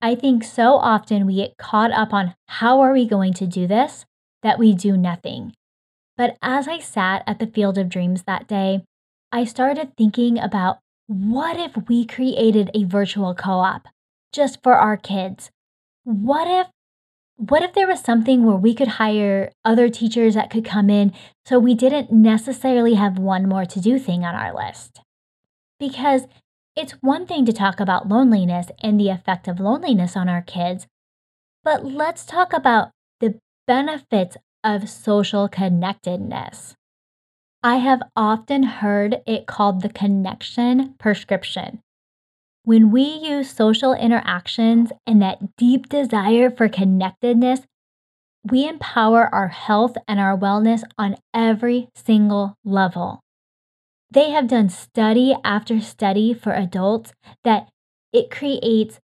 [0.04, 3.66] I think so often we get caught up on how are we going to do
[3.66, 4.06] this
[4.44, 5.56] that we do nothing.
[6.16, 8.84] But as I sat at the Field of Dreams that day,
[9.32, 13.88] I started thinking about what if we created a virtual co op
[14.34, 15.52] just for our kids?
[16.04, 16.68] What if
[17.38, 21.12] what if there was something where we could hire other teachers that could come in
[21.46, 25.02] so we didn't necessarily have one more to do thing on our list?
[25.80, 26.28] Because
[26.76, 30.88] it's one thing to talk about loneliness and the effect of loneliness on our kids,
[31.64, 36.76] but let's talk about the benefits of social connectedness.
[37.62, 41.83] I have often heard it called the connection prescription.
[42.64, 47.62] When we use social interactions and that deep desire for connectedness,
[48.50, 53.20] we empower our health and our wellness on every single level.
[54.12, 57.70] They have done study after study for adults that
[58.12, 59.00] it creates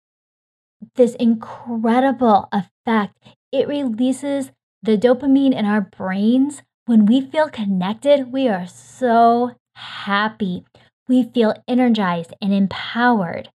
[0.96, 3.18] this incredible effect.
[3.52, 4.52] It releases
[4.84, 10.64] the dopamine in our brains, when we feel connected, we are so happy.
[11.08, 13.50] We feel energized and empowered.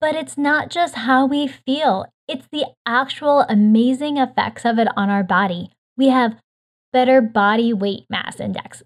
[0.00, 5.10] But it's not just how we feel, it's the actual amazing effects of it on
[5.10, 5.70] our body.
[5.96, 6.40] We have
[6.92, 8.82] better body weight mass index.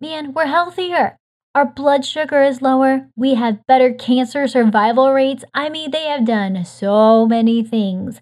[0.00, 1.16] Man, we're healthier.
[1.54, 3.08] Our blood sugar is lower.
[3.16, 5.44] We have better cancer survival rates.
[5.54, 8.20] I mean, they have done so many things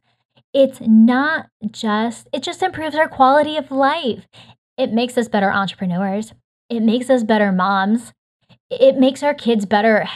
[0.52, 4.26] it's not just, it just improves our quality of life.
[4.76, 6.32] It makes us better entrepreneurs.
[6.68, 8.12] It makes us better moms.
[8.70, 10.08] It makes our kids better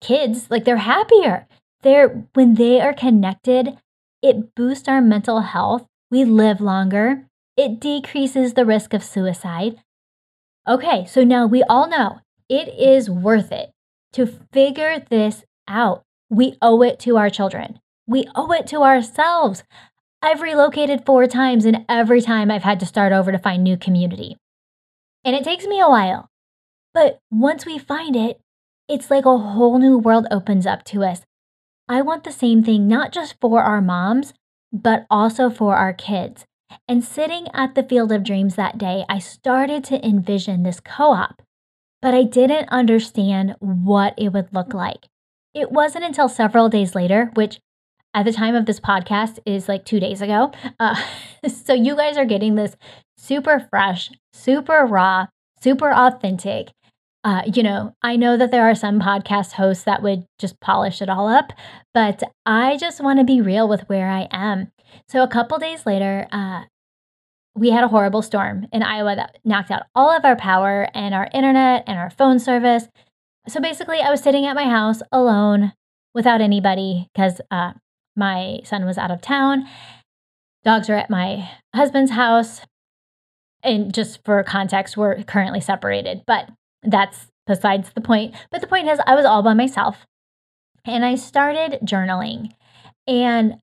[0.00, 0.50] kids.
[0.50, 1.46] Like they're happier.
[1.82, 3.78] They're, when they are connected,
[4.22, 5.86] it boosts our mental health.
[6.10, 7.26] We live longer.
[7.56, 9.80] It decreases the risk of suicide.
[10.68, 13.70] Okay, so now we all know it is worth it
[14.12, 16.02] to figure this out.
[16.30, 17.80] We owe it to our children.
[18.06, 19.62] We owe it to ourselves.
[20.22, 23.76] I've relocated four times, and every time I've had to start over to find new
[23.76, 24.38] community.
[25.22, 26.30] And it takes me a while.
[26.94, 28.40] But once we find it,
[28.88, 31.22] it's like a whole new world opens up to us.
[31.88, 34.32] I want the same thing, not just for our moms,
[34.72, 36.46] but also for our kids.
[36.88, 41.12] And sitting at the Field of Dreams that day, I started to envision this co
[41.12, 41.42] op,
[42.00, 45.06] but I didn't understand what it would look like.
[45.52, 47.60] It wasn't until several days later, which
[48.14, 50.52] at the time of this podcast is like two days ago.
[50.80, 50.96] Uh,
[51.48, 52.76] so you guys are getting this
[53.16, 55.26] super fresh, super raw,
[55.62, 56.70] super authentic.
[57.24, 61.00] Uh, you know, I know that there are some podcast hosts that would just polish
[61.00, 61.52] it all up,
[61.94, 64.70] but I just want to be real with where I am.
[65.08, 66.64] So a couple days later, uh,
[67.54, 71.14] we had a horrible storm in Iowa that knocked out all of our power and
[71.14, 72.88] our internet and our phone service.
[73.48, 75.72] So basically, I was sitting at my house alone
[76.14, 77.72] without anybody because uh,
[78.16, 79.66] my son was out of town.
[80.62, 82.60] Dogs are at my husband's house.
[83.62, 86.50] And just for context, we're currently separated, but
[86.84, 88.34] that's besides the point.
[88.50, 90.06] But the point is, I was all by myself
[90.84, 92.52] and I started journaling.
[93.06, 93.56] And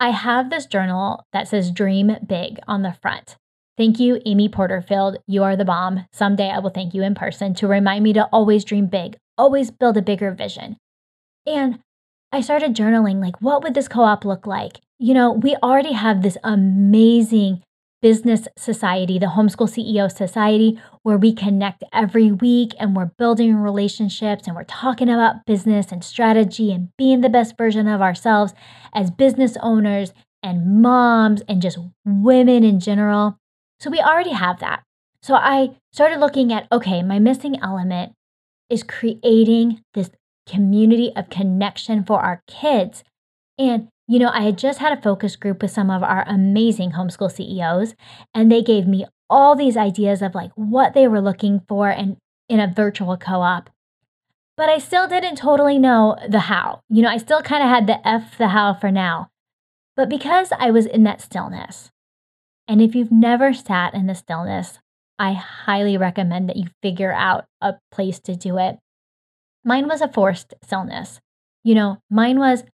[0.00, 3.36] I have this journal that says Dream Big on the front.
[3.76, 5.18] Thank you, Amy Porterfield.
[5.26, 6.06] You are the bomb.
[6.12, 9.70] Someday I will thank you in person to remind me to always dream big, always
[9.70, 10.76] build a bigger vision.
[11.46, 11.78] And
[12.32, 14.80] I started journaling like, what would this co op look like?
[14.98, 17.62] You know, we already have this amazing
[18.00, 24.46] business society, the Homeschool CEO Society, where we connect every week and we're building relationships
[24.46, 28.54] and we're talking about business and strategy and being the best version of ourselves
[28.94, 33.36] as business owners and moms and just women in general.
[33.80, 34.82] So we already have that.
[35.22, 38.12] So I started looking at okay, my missing element
[38.70, 40.10] is creating this
[40.46, 43.02] community of connection for our kids.
[43.58, 46.92] And you know, I had just had a focus group with some of our amazing
[46.92, 47.94] homeschool CEOs,
[48.34, 52.16] and they gave me all these ideas of like what they were looking for and
[52.48, 53.68] in a virtual co-op.
[54.56, 56.80] But I still didn't totally know the how.
[56.88, 59.28] You know, I still kind of had the F the how for now.
[59.94, 61.90] But because I was in that stillness,
[62.66, 64.78] and if you've never sat in the stillness,
[65.18, 68.78] I highly recommend that you figure out a place to do it.
[69.64, 71.20] Mine was a forced stillness.
[71.62, 72.64] You know, mine was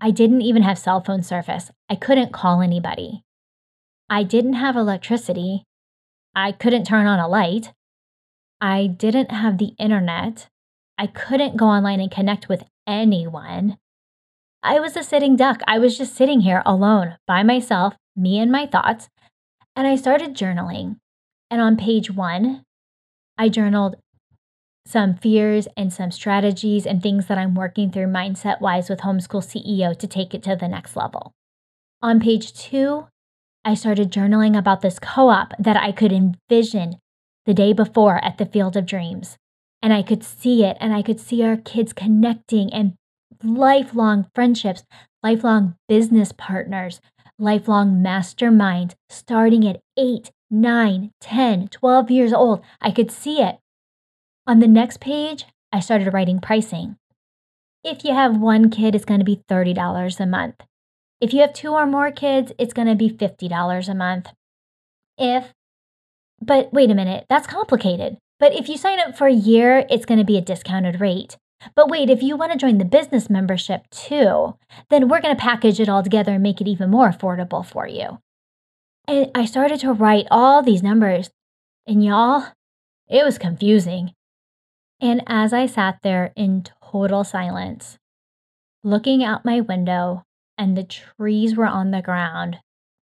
[0.00, 1.70] I didn't even have cell phone service.
[1.88, 3.24] I couldn't call anybody.
[4.08, 5.64] I didn't have electricity.
[6.34, 7.72] I couldn't turn on a light.
[8.60, 10.48] I didn't have the internet.
[10.96, 13.76] I couldn't go online and connect with anyone.
[14.62, 15.60] I was a sitting duck.
[15.66, 19.08] I was just sitting here alone by myself, me and my thoughts.
[19.76, 20.96] And I started journaling.
[21.50, 22.64] And on page one,
[23.36, 23.96] I journaled
[24.88, 29.44] some fears and some strategies and things that I'm working through mindset wise with Homeschool
[29.44, 31.34] CEO to take it to the next level.
[32.00, 33.06] On page two,
[33.66, 36.96] I started journaling about this co op that I could envision
[37.44, 39.36] the day before at the Field of Dreams.
[39.82, 42.94] And I could see it, and I could see our kids connecting and
[43.44, 44.84] lifelong friendships,
[45.22, 47.02] lifelong business partners,
[47.38, 52.64] lifelong masterminds starting at 8, 9, 10, 12 years old.
[52.80, 53.58] I could see it.
[54.48, 55.44] On the next page,
[55.74, 56.96] I started writing pricing.
[57.84, 60.54] If you have one kid, it's going to be $30 a month.
[61.20, 64.30] If you have two or more kids, it's going to be $50 a month.
[65.18, 65.52] If,
[66.40, 68.16] but wait a minute, that's complicated.
[68.40, 71.36] But if you sign up for a year, it's going to be a discounted rate.
[71.74, 74.56] But wait, if you want to join the business membership too,
[74.88, 77.86] then we're going to package it all together and make it even more affordable for
[77.86, 78.18] you.
[79.06, 81.28] And I started to write all these numbers,
[81.86, 82.46] and y'all,
[83.08, 84.14] it was confusing.
[85.00, 87.98] And as I sat there in total silence,
[88.82, 90.24] looking out my window,
[90.56, 92.58] and the trees were on the ground,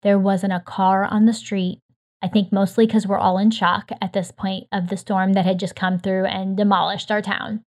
[0.02, 1.80] there wasn't a car on the street.
[2.22, 5.44] I think mostly because we're all in shock at this point of the storm that
[5.44, 7.64] had just come through and demolished our town.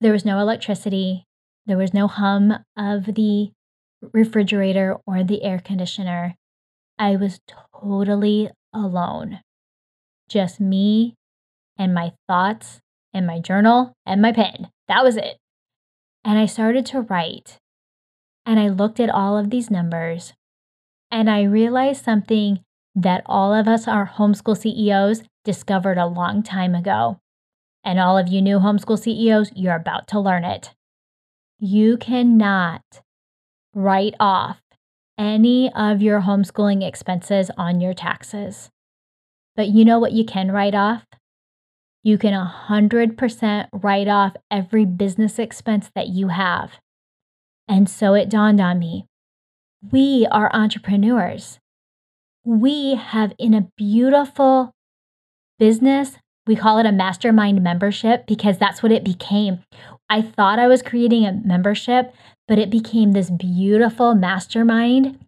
[0.00, 1.26] There was no electricity,
[1.66, 3.50] there was no hum of the
[4.12, 6.36] refrigerator or the air conditioner.
[6.98, 7.40] I was
[7.72, 9.40] totally alone.
[10.28, 11.14] Just me
[11.76, 12.80] and my thoughts
[13.14, 14.68] and my journal and my pen.
[14.88, 15.38] That was it.
[16.24, 17.58] And I started to write.
[18.44, 20.34] And I looked at all of these numbers
[21.10, 22.60] and I realized something
[22.94, 27.18] that all of us, our homeschool CEOs, discovered a long time ago.
[27.84, 30.72] And all of you new homeschool CEOs, you're about to learn it.
[31.58, 32.82] You cannot
[33.74, 34.60] write off
[35.16, 38.70] any of your homeschooling expenses on your taxes.
[39.54, 41.04] But you know what you can write off?
[42.04, 46.78] You can 100% write off every business expense that you have.
[47.66, 49.06] And so it dawned on me
[49.92, 51.58] we are entrepreneurs.
[52.44, 54.72] We have in a beautiful
[55.58, 59.60] business, we call it a mastermind membership because that's what it became.
[60.10, 62.14] I thought I was creating a membership,
[62.46, 65.18] but it became this beautiful mastermind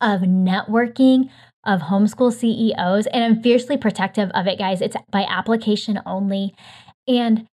[0.00, 1.30] of networking,
[1.66, 4.80] of homeschool CEOs, and I'm fiercely protective of it, guys.
[4.80, 6.54] It's by application only.
[7.06, 7.46] And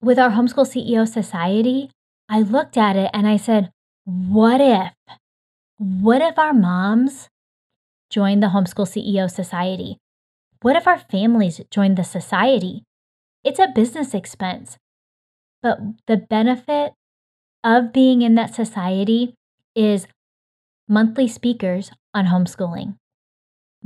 [0.00, 1.90] with our Homeschool CEO Society,
[2.28, 3.70] I looked at it and I said,
[4.04, 4.92] what if?
[5.78, 7.28] What if our moms
[8.10, 9.98] joined the Homeschool CEO Society?
[10.62, 12.82] What if our families joined the society?
[13.44, 14.78] It's a business expense.
[15.62, 16.92] But the benefit
[17.62, 19.34] of being in that society
[19.74, 20.06] is
[20.88, 22.96] monthly speakers on homeschooling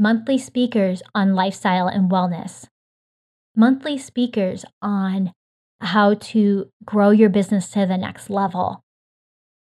[0.00, 2.66] monthly speakers on lifestyle and wellness,
[3.54, 5.30] monthly speakers on
[5.82, 8.80] how to grow your business to the next level,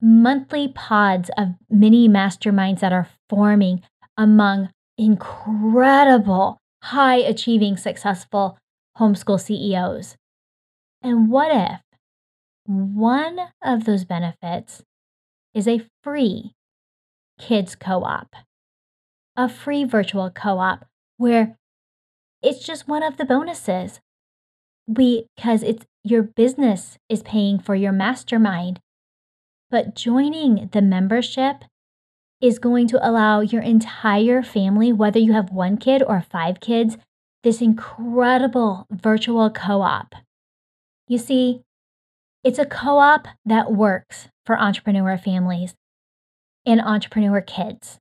[0.00, 3.80] monthly pods of mini masterminds that are forming
[4.18, 4.68] among
[4.98, 8.58] incredible, high achieving, successful
[8.98, 10.16] homeschool CEOs.
[11.00, 11.80] And what if
[12.66, 14.82] one of those benefits
[15.54, 16.54] is a free
[17.38, 18.34] kids co op?
[19.36, 21.56] A free virtual co op where
[22.42, 24.00] it's just one of the bonuses.
[24.86, 28.80] We, because it's your business is paying for your mastermind.
[29.70, 31.64] But joining the membership
[32.40, 36.98] is going to allow your entire family, whether you have one kid or five kids,
[37.42, 40.14] this incredible virtual co op.
[41.08, 41.62] You see,
[42.42, 45.74] it's a co op that works for entrepreneur families
[46.66, 47.98] and entrepreneur kids.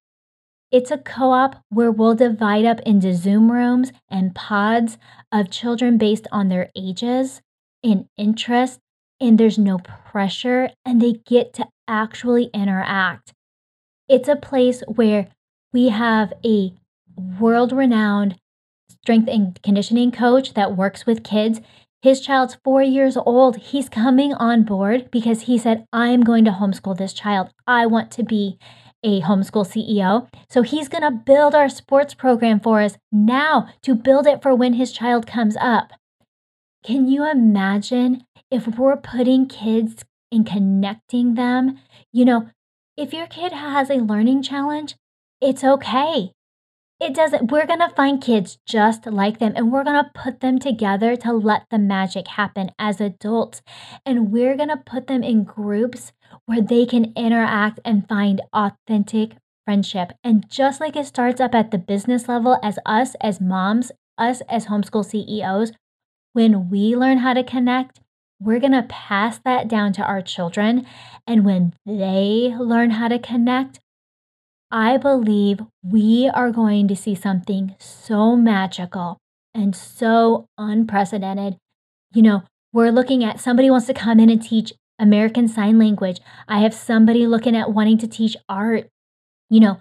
[0.73, 4.97] It's a co op where we'll divide up into Zoom rooms and pods
[5.31, 7.43] of children based on their ages
[7.83, 8.79] and interests,
[9.21, 13.33] and there's no pressure, and they get to actually interact.
[14.09, 15.27] It's a place where
[15.71, 16.73] we have a
[17.39, 18.39] world renowned
[18.89, 21.61] strength and conditioning coach that works with kids.
[22.01, 23.57] His child's four years old.
[23.57, 27.51] He's coming on board because he said, I'm going to homeschool this child.
[27.67, 28.57] I want to be
[29.03, 30.27] a homeschool CEO.
[30.49, 34.55] So he's going to build our sports program for us now to build it for
[34.55, 35.91] when his child comes up.
[36.83, 41.79] Can you imagine if we're putting kids and connecting them?
[42.11, 42.49] You know,
[42.97, 44.95] if your kid has a learning challenge,
[45.41, 46.31] it's okay.
[46.99, 50.39] It doesn't, we're going to find kids just like them and we're going to put
[50.39, 53.61] them together to let the magic happen as adults.
[54.05, 56.13] And we're going to put them in groups
[56.45, 59.31] where they can interact and find authentic
[59.65, 60.13] friendship.
[60.23, 64.41] And just like it starts up at the business level as us as moms, us
[64.49, 65.71] as homeschool CEOs,
[66.33, 67.99] when we learn how to connect,
[68.39, 70.85] we're going to pass that down to our children.
[71.25, 73.79] And when they learn how to connect,
[74.69, 79.17] I believe we are going to see something so magical
[79.53, 81.57] and so unprecedented.
[82.13, 86.19] You know, we're looking at somebody wants to come in and teach American Sign Language.
[86.47, 88.87] I have somebody looking at wanting to teach art.
[89.49, 89.79] You know,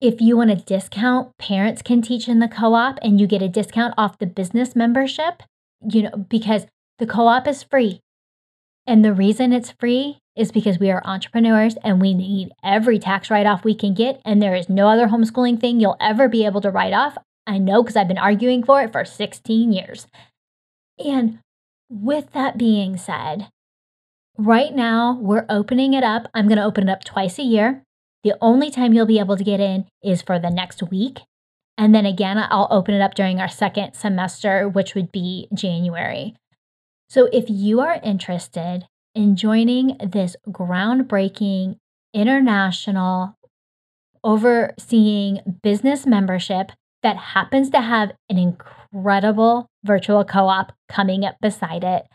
[0.00, 3.42] if you want a discount, parents can teach in the co op and you get
[3.42, 5.42] a discount off the business membership,
[5.86, 6.66] you know, because
[6.98, 8.00] the co op is free.
[8.86, 13.30] And the reason it's free is because we are entrepreneurs and we need every tax
[13.30, 14.20] write off we can get.
[14.24, 17.18] And there is no other homeschooling thing you'll ever be able to write off.
[17.46, 20.06] I know because I've been arguing for it for 16 years.
[20.98, 21.40] And
[21.90, 23.48] with that being said,
[24.40, 26.26] right now we're opening it up.
[26.32, 27.82] I'm going to open it up twice a year.
[28.24, 31.20] The only time you'll be able to get in is for the next week.
[31.76, 36.34] And then again, I'll open it up during our second semester, which would be January.
[37.08, 41.76] So if you are interested in joining this groundbreaking
[42.14, 43.36] international
[44.22, 46.72] overseeing business membership
[47.02, 52.06] that happens to have an incredible virtual co op coming up beside it,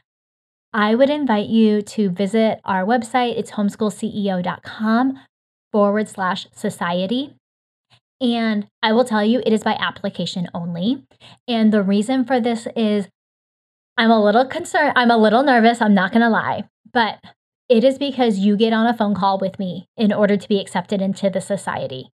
[0.75, 3.39] I would invite you to visit our website.
[3.39, 5.19] It's homeschoolceo.com
[5.71, 7.33] forward slash society.
[8.19, 11.05] And I will tell you, it is by application only.
[11.47, 13.07] And the reason for this is
[13.97, 14.91] I'm a little concerned.
[14.97, 15.81] I'm a little nervous.
[15.81, 16.65] I'm not going to lie.
[16.91, 17.23] But
[17.69, 20.59] it is because you get on a phone call with me in order to be
[20.59, 22.09] accepted into the society.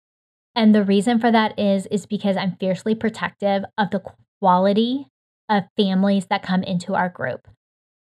[0.56, 4.02] And the reason for that is is because I'm fiercely protective of the
[4.40, 5.10] quality
[5.48, 7.48] of families that come into our group.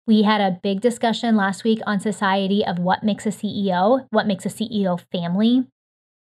[0.07, 4.27] We had a big discussion last week on society of what makes a CEO, what
[4.27, 5.65] makes a CEO family.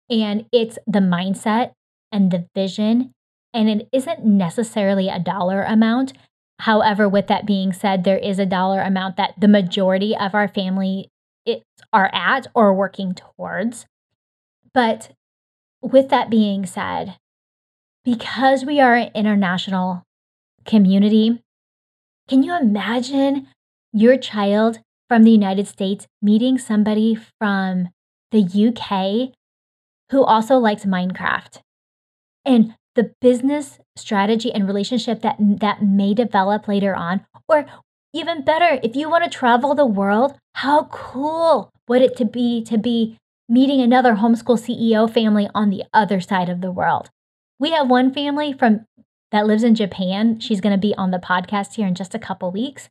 [0.09, 1.71] And it's the mindset
[2.11, 3.11] and the vision.
[3.53, 6.13] And it isn't necessarily a dollar amount,
[6.59, 10.47] However, with that being said, there is a dollar amount that the majority of our
[10.47, 11.09] family
[11.91, 13.85] are at or working towards.
[14.73, 15.11] But
[15.81, 17.17] with that being said,
[18.03, 20.03] because we are an international
[20.65, 21.41] community,
[22.27, 23.47] can you imagine
[23.95, 27.89] your child from the United States meeting somebody from
[28.31, 29.33] the UK
[30.11, 31.61] who also likes Minecraft?
[32.43, 37.65] And the business strategy and relationship that that may develop later on or
[38.13, 42.63] even better if you want to travel the world how cool would it to be
[42.63, 43.17] to be
[43.47, 47.09] meeting another homeschool CEO family on the other side of the world?
[47.59, 48.85] We have one family from
[49.31, 50.39] that lives in Japan.
[50.39, 52.89] She's going to be on the podcast here in just a couple weeks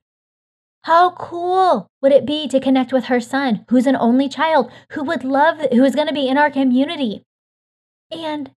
[0.84, 5.02] how cool would it be to connect with her son who's an only child who
[5.02, 7.22] would love who's going to be in our community
[8.10, 8.50] and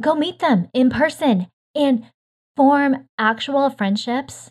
[0.00, 2.04] go meet them in person and
[2.56, 4.50] form actual friendships.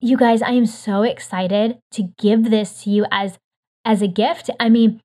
[0.00, 3.38] You guys, I am so excited to give this to you as
[3.84, 4.50] as a gift.
[4.58, 5.00] I mean,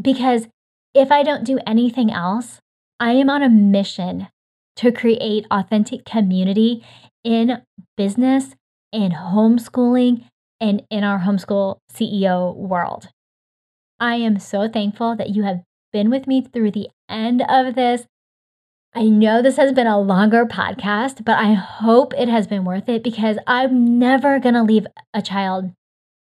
[0.00, 0.48] because
[0.94, 2.60] if I don't do anything else,
[3.00, 4.28] I am on a mission
[4.76, 6.84] to create authentic community
[7.24, 7.62] in
[7.96, 8.54] business
[8.92, 10.24] and homeschooling
[10.62, 13.08] and in our homeschool CEO world.
[13.98, 18.06] I am so thankful that you have been with me through the end of this.
[18.94, 22.88] I know this has been a longer podcast, but I hope it has been worth
[22.88, 25.72] it because I'm never going to leave a child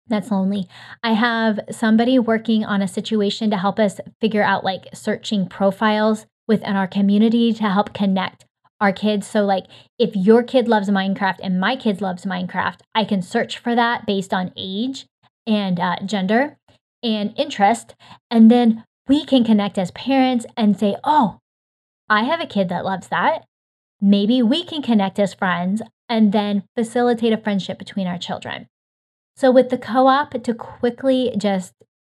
[0.09, 0.69] that's lonely.
[1.03, 6.27] I have somebody working on a situation to help us figure out like searching profiles
[6.47, 8.46] within our community to help connect
[8.81, 9.27] our kids.
[9.27, 9.67] So, like,
[9.99, 14.07] if your kid loves Minecraft and my kid loves Minecraft, I can search for that
[14.07, 15.07] based on age
[15.47, 16.57] and uh, gender
[17.03, 17.95] and interest.
[18.31, 21.39] And then we can connect as parents and say, oh,
[22.09, 23.45] I have a kid that loves that.
[24.01, 28.69] Maybe we can connect as friends and then facilitate a friendship between our children.
[29.37, 31.73] So, with the co op, to quickly just,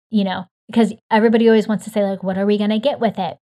[0.09, 2.99] you know, because everybody always wants to say, like, what are we going to get
[2.99, 3.37] with it?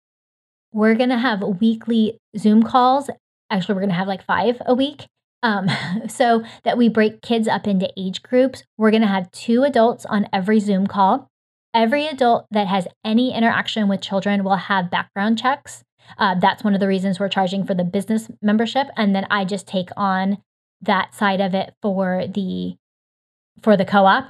[0.73, 3.09] We're going to have weekly Zoom calls.
[3.49, 5.07] Actually, we're going to have like five a week.
[5.43, 5.69] Um,
[6.07, 8.63] so that we break kids up into age groups.
[8.77, 11.27] We're going to have two adults on every Zoom call.
[11.73, 15.83] Every adult that has any interaction with children will have background checks.
[16.17, 18.87] Uh, that's one of the reasons we're charging for the business membership.
[18.97, 20.39] And then I just take on
[20.81, 22.75] that side of it for the
[23.61, 24.29] for the co-op.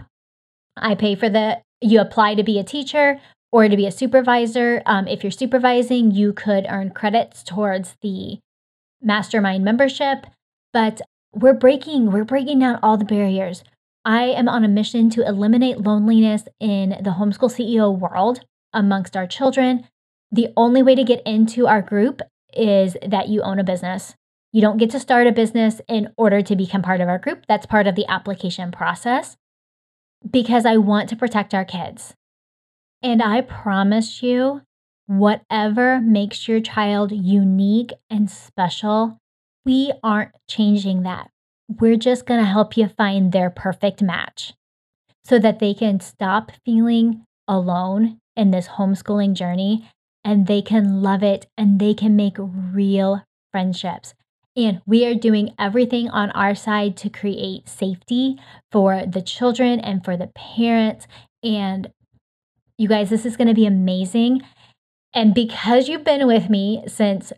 [0.77, 3.19] I pay for the you apply to be a teacher
[3.51, 4.81] or to be a supervisor.
[4.85, 8.39] Um, if you're supervising, you could earn credits towards the
[9.01, 10.25] mastermind membership.
[10.73, 11.01] But
[11.33, 13.63] we're breaking we're breaking down all the barriers.
[14.03, 18.41] I am on a mission to eliminate loneliness in the homeschool CEO world
[18.73, 19.87] amongst our children.
[20.31, 22.21] The only way to get into our group
[22.53, 24.15] is that you own a business.
[24.51, 27.45] You don't get to start a business in order to become part of our group.
[27.47, 29.37] That's part of the application process
[30.29, 32.15] because I want to protect our kids.
[33.03, 34.61] And I promise you,
[35.07, 39.17] whatever makes your child unique and special,
[39.65, 41.29] we aren't changing that.
[41.67, 44.53] We're just going to help you find their perfect match
[45.23, 49.89] so that they can stop feeling alone in this homeschooling journey
[50.23, 54.13] and they can love it and they can make real friendships.
[54.55, 58.37] And we are doing everything on our side to create safety
[58.71, 61.07] for the children and for the parents.
[61.41, 61.91] And
[62.81, 64.41] you guys, this is going to be amazing.
[65.13, 67.31] And because you've been with me since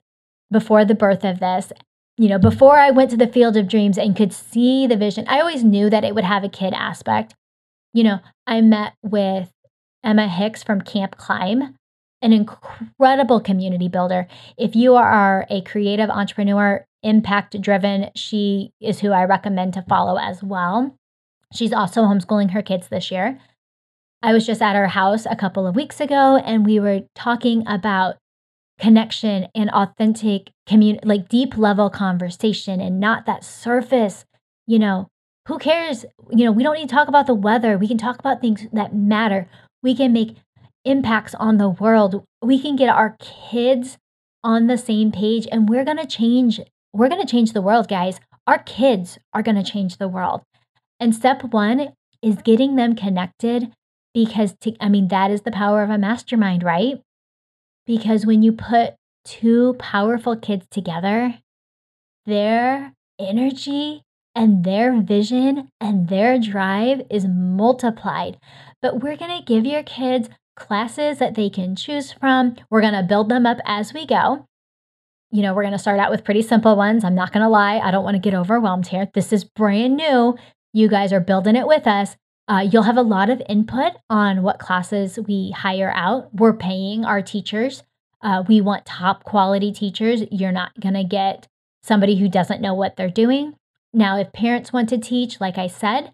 [0.49, 1.73] before the birth of this,
[2.17, 5.25] you know, before I went to the field of dreams and could see the vision,
[5.27, 7.33] I always knew that it would have a kid aspect.
[7.93, 9.51] You know, I met with
[10.03, 11.75] Emma Hicks from Camp Climb,
[12.21, 14.27] an incredible community builder.
[14.57, 20.17] If you are a creative entrepreneur, impact driven, she is who I recommend to follow
[20.17, 20.95] as well.
[21.53, 23.39] She's also homeschooling her kids this year.
[24.23, 27.61] I was just at her house a couple of weeks ago and we were talking
[27.67, 28.15] about
[28.79, 30.49] connection and authentic
[31.03, 34.23] like deep level conversation and not that surface,
[34.65, 35.09] you know,
[35.49, 36.05] who cares?
[36.31, 37.77] You know, we don't need to talk about the weather.
[37.77, 39.49] We can talk about things that matter.
[39.83, 40.37] We can make
[40.85, 42.23] impacts on the world.
[42.41, 43.97] We can get our kids
[44.41, 46.61] on the same page and we're going to change
[46.93, 48.19] we're going to change the world, guys.
[48.45, 50.43] Our kids are going to change the world.
[50.99, 53.73] And step 1 is getting them connected
[54.13, 57.01] because to, I mean that is the power of a mastermind, right?
[57.85, 58.95] Because when you put
[59.25, 61.39] two powerful kids together,
[62.25, 64.03] their energy
[64.35, 68.37] and their vision and their drive is multiplied.
[68.81, 72.55] But we're going to give your kids classes that they can choose from.
[72.69, 74.45] We're going to build them up as we go.
[75.31, 77.03] You know, we're going to start out with pretty simple ones.
[77.03, 77.79] I'm not going to lie.
[77.79, 79.09] I don't want to get overwhelmed here.
[79.13, 80.37] This is brand new.
[80.73, 82.15] You guys are building it with us.
[82.47, 86.33] Uh, you'll have a lot of input on what classes we hire out.
[86.33, 87.83] We're paying our teachers.
[88.21, 90.23] Uh, we want top quality teachers.
[90.31, 91.47] You're not going to get
[91.81, 93.55] somebody who doesn't know what they're doing.
[93.93, 96.11] Now, if parents want to teach, like I said,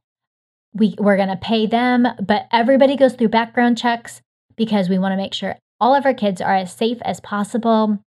[0.73, 4.21] we, we're going to pay them, but everybody goes through background checks
[4.55, 7.99] because we want to make sure all of our kids are as safe as possible.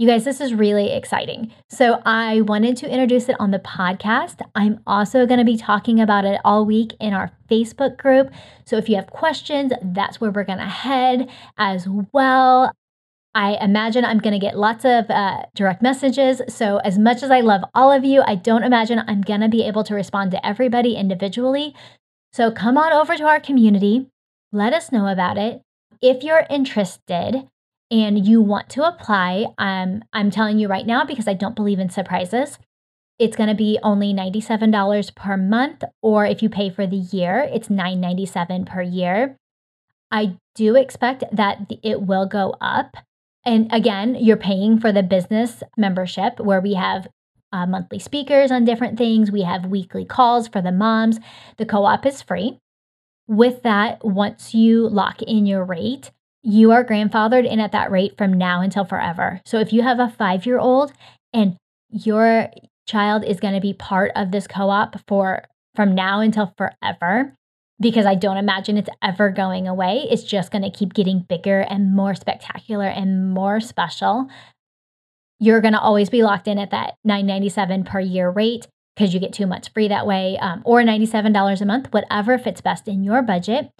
[0.00, 1.52] You guys, this is really exciting.
[1.68, 4.40] So, I wanted to introduce it on the podcast.
[4.54, 8.30] I'm also going to be talking about it all week in our Facebook group.
[8.64, 11.28] So, if you have questions, that's where we're going to head
[11.58, 12.72] as well.
[13.34, 16.40] I imagine I'm going to get lots of uh, direct messages.
[16.48, 19.50] So, as much as I love all of you, I don't imagine I'm going to
[19.50, 21.74] be able to respond to everybody individually.
[22.32, 24.06] So, come on over to our community.
[24.50, 25.60] Let us know about it.
[26.00, 27.50] If you're interested,
[27.90, 31.78] and you want to apply, um, I'm telling you right now because I don't believe
[31.78, 32.58] in surprises.
[33.18, 37.48] It's going to be only $97 per month, or if you pay for the year,
[37.52, 39.36] it's $9.97 per year.
[40.10, 42.96] I do expect that it will go up.
[43.44, 47.08] And again, you're paying for the business membership where we have
[47.52, 49.30] uh, monthly speakers on different things.
[49.30, 51.18] We have weekly calls for the moms.
[51.58, 52.58] The co op is free.
[53.26, 56.10] With that, once you lock in your rate,
[56.42, 59.40] you are grandfathered in at that rate from now until forever.
[59.44, 60.92] So if you have a five year old
[61.32, 61.56] and
[61.90, 62.48] your
[62.86, 65.42] child is going to be part of this co op for
[65.74, 67.34] from now until forever,
[67.80, 70.06] because I don't imagine it's ever going away.
[70.10, 74.28] It's just going to keep getting bigger and more spectacular and more special.
[75.38, 79.20] You're going to always be locked in at that $9.97 per year rate because you
[79.20, 83.02] get two months free that way, um, or $97 a month, whatever fits best in
[83.02, 83.70] your budget.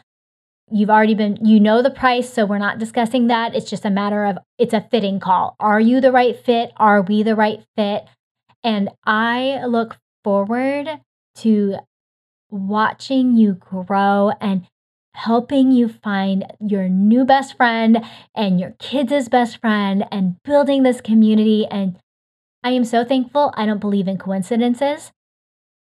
[0.71, 3.53] You've already been, you know the price, so we're not discussing that.
[3.53, 5.57] It's just a matter of it's a fitting call.
[5.59, 6.71] Are you the right fit?
[6.77, 8.05] Are we the right fit?
[8.63, 11.01] And I look forward
[11.37, 11.75] to
[12.49, 14.65] watching you grow and
[15.13, 18.03] helping you find your new best friend
[18.35, 21.65] and your kids' best friend and building this community.
[21.69, 21.97] And
[22.63, 23.53] I am so thankful.
[23.55, 25.11] I don't believe in coincidences.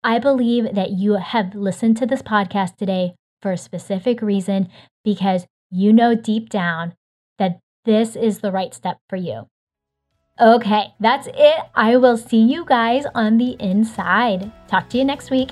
[0.03, 4.69] I believe that you have listened to this podcast today for a specific reason
[5.03, 6.93] because you know deep down
[7.39, 9.47] that this is the right step for you.
[10.39, 11.59] Okay, that's it.
[11.75, 14.51] I will see you guys on the inside.
[14.67, 15.51] Talk to you next week.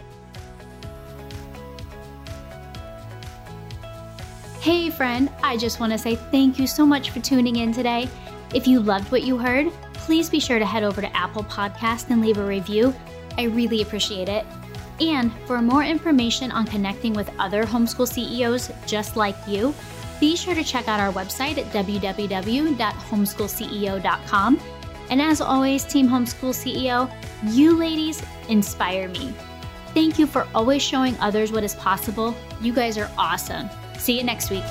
[4.59, 8.09] Hey, friend, I just want to say thank you so much for tuning in today.
[8.53, 12.09] If you loved what you heard, please be sure to head over to Apple Podcast
[12.09, 12.93] and leave a review.
[13.37, 14.45] I really appreciate it.
[14.99, 19.73] And for more information on connecting with other homeschool CEOs just like you,
[20.19, 24.59] be sure to check out our website at www.homeschoolceo.com.
[25.13, 27.07] And as always, Team Homeschool CEO,
[27.53, 29.31] you ladies inspire me.
[29.93, 32.35] Thank you for always showing others what is possible.
[32.61, 33.69] You guys are awesome.
[33.99, 34.63] See you next week.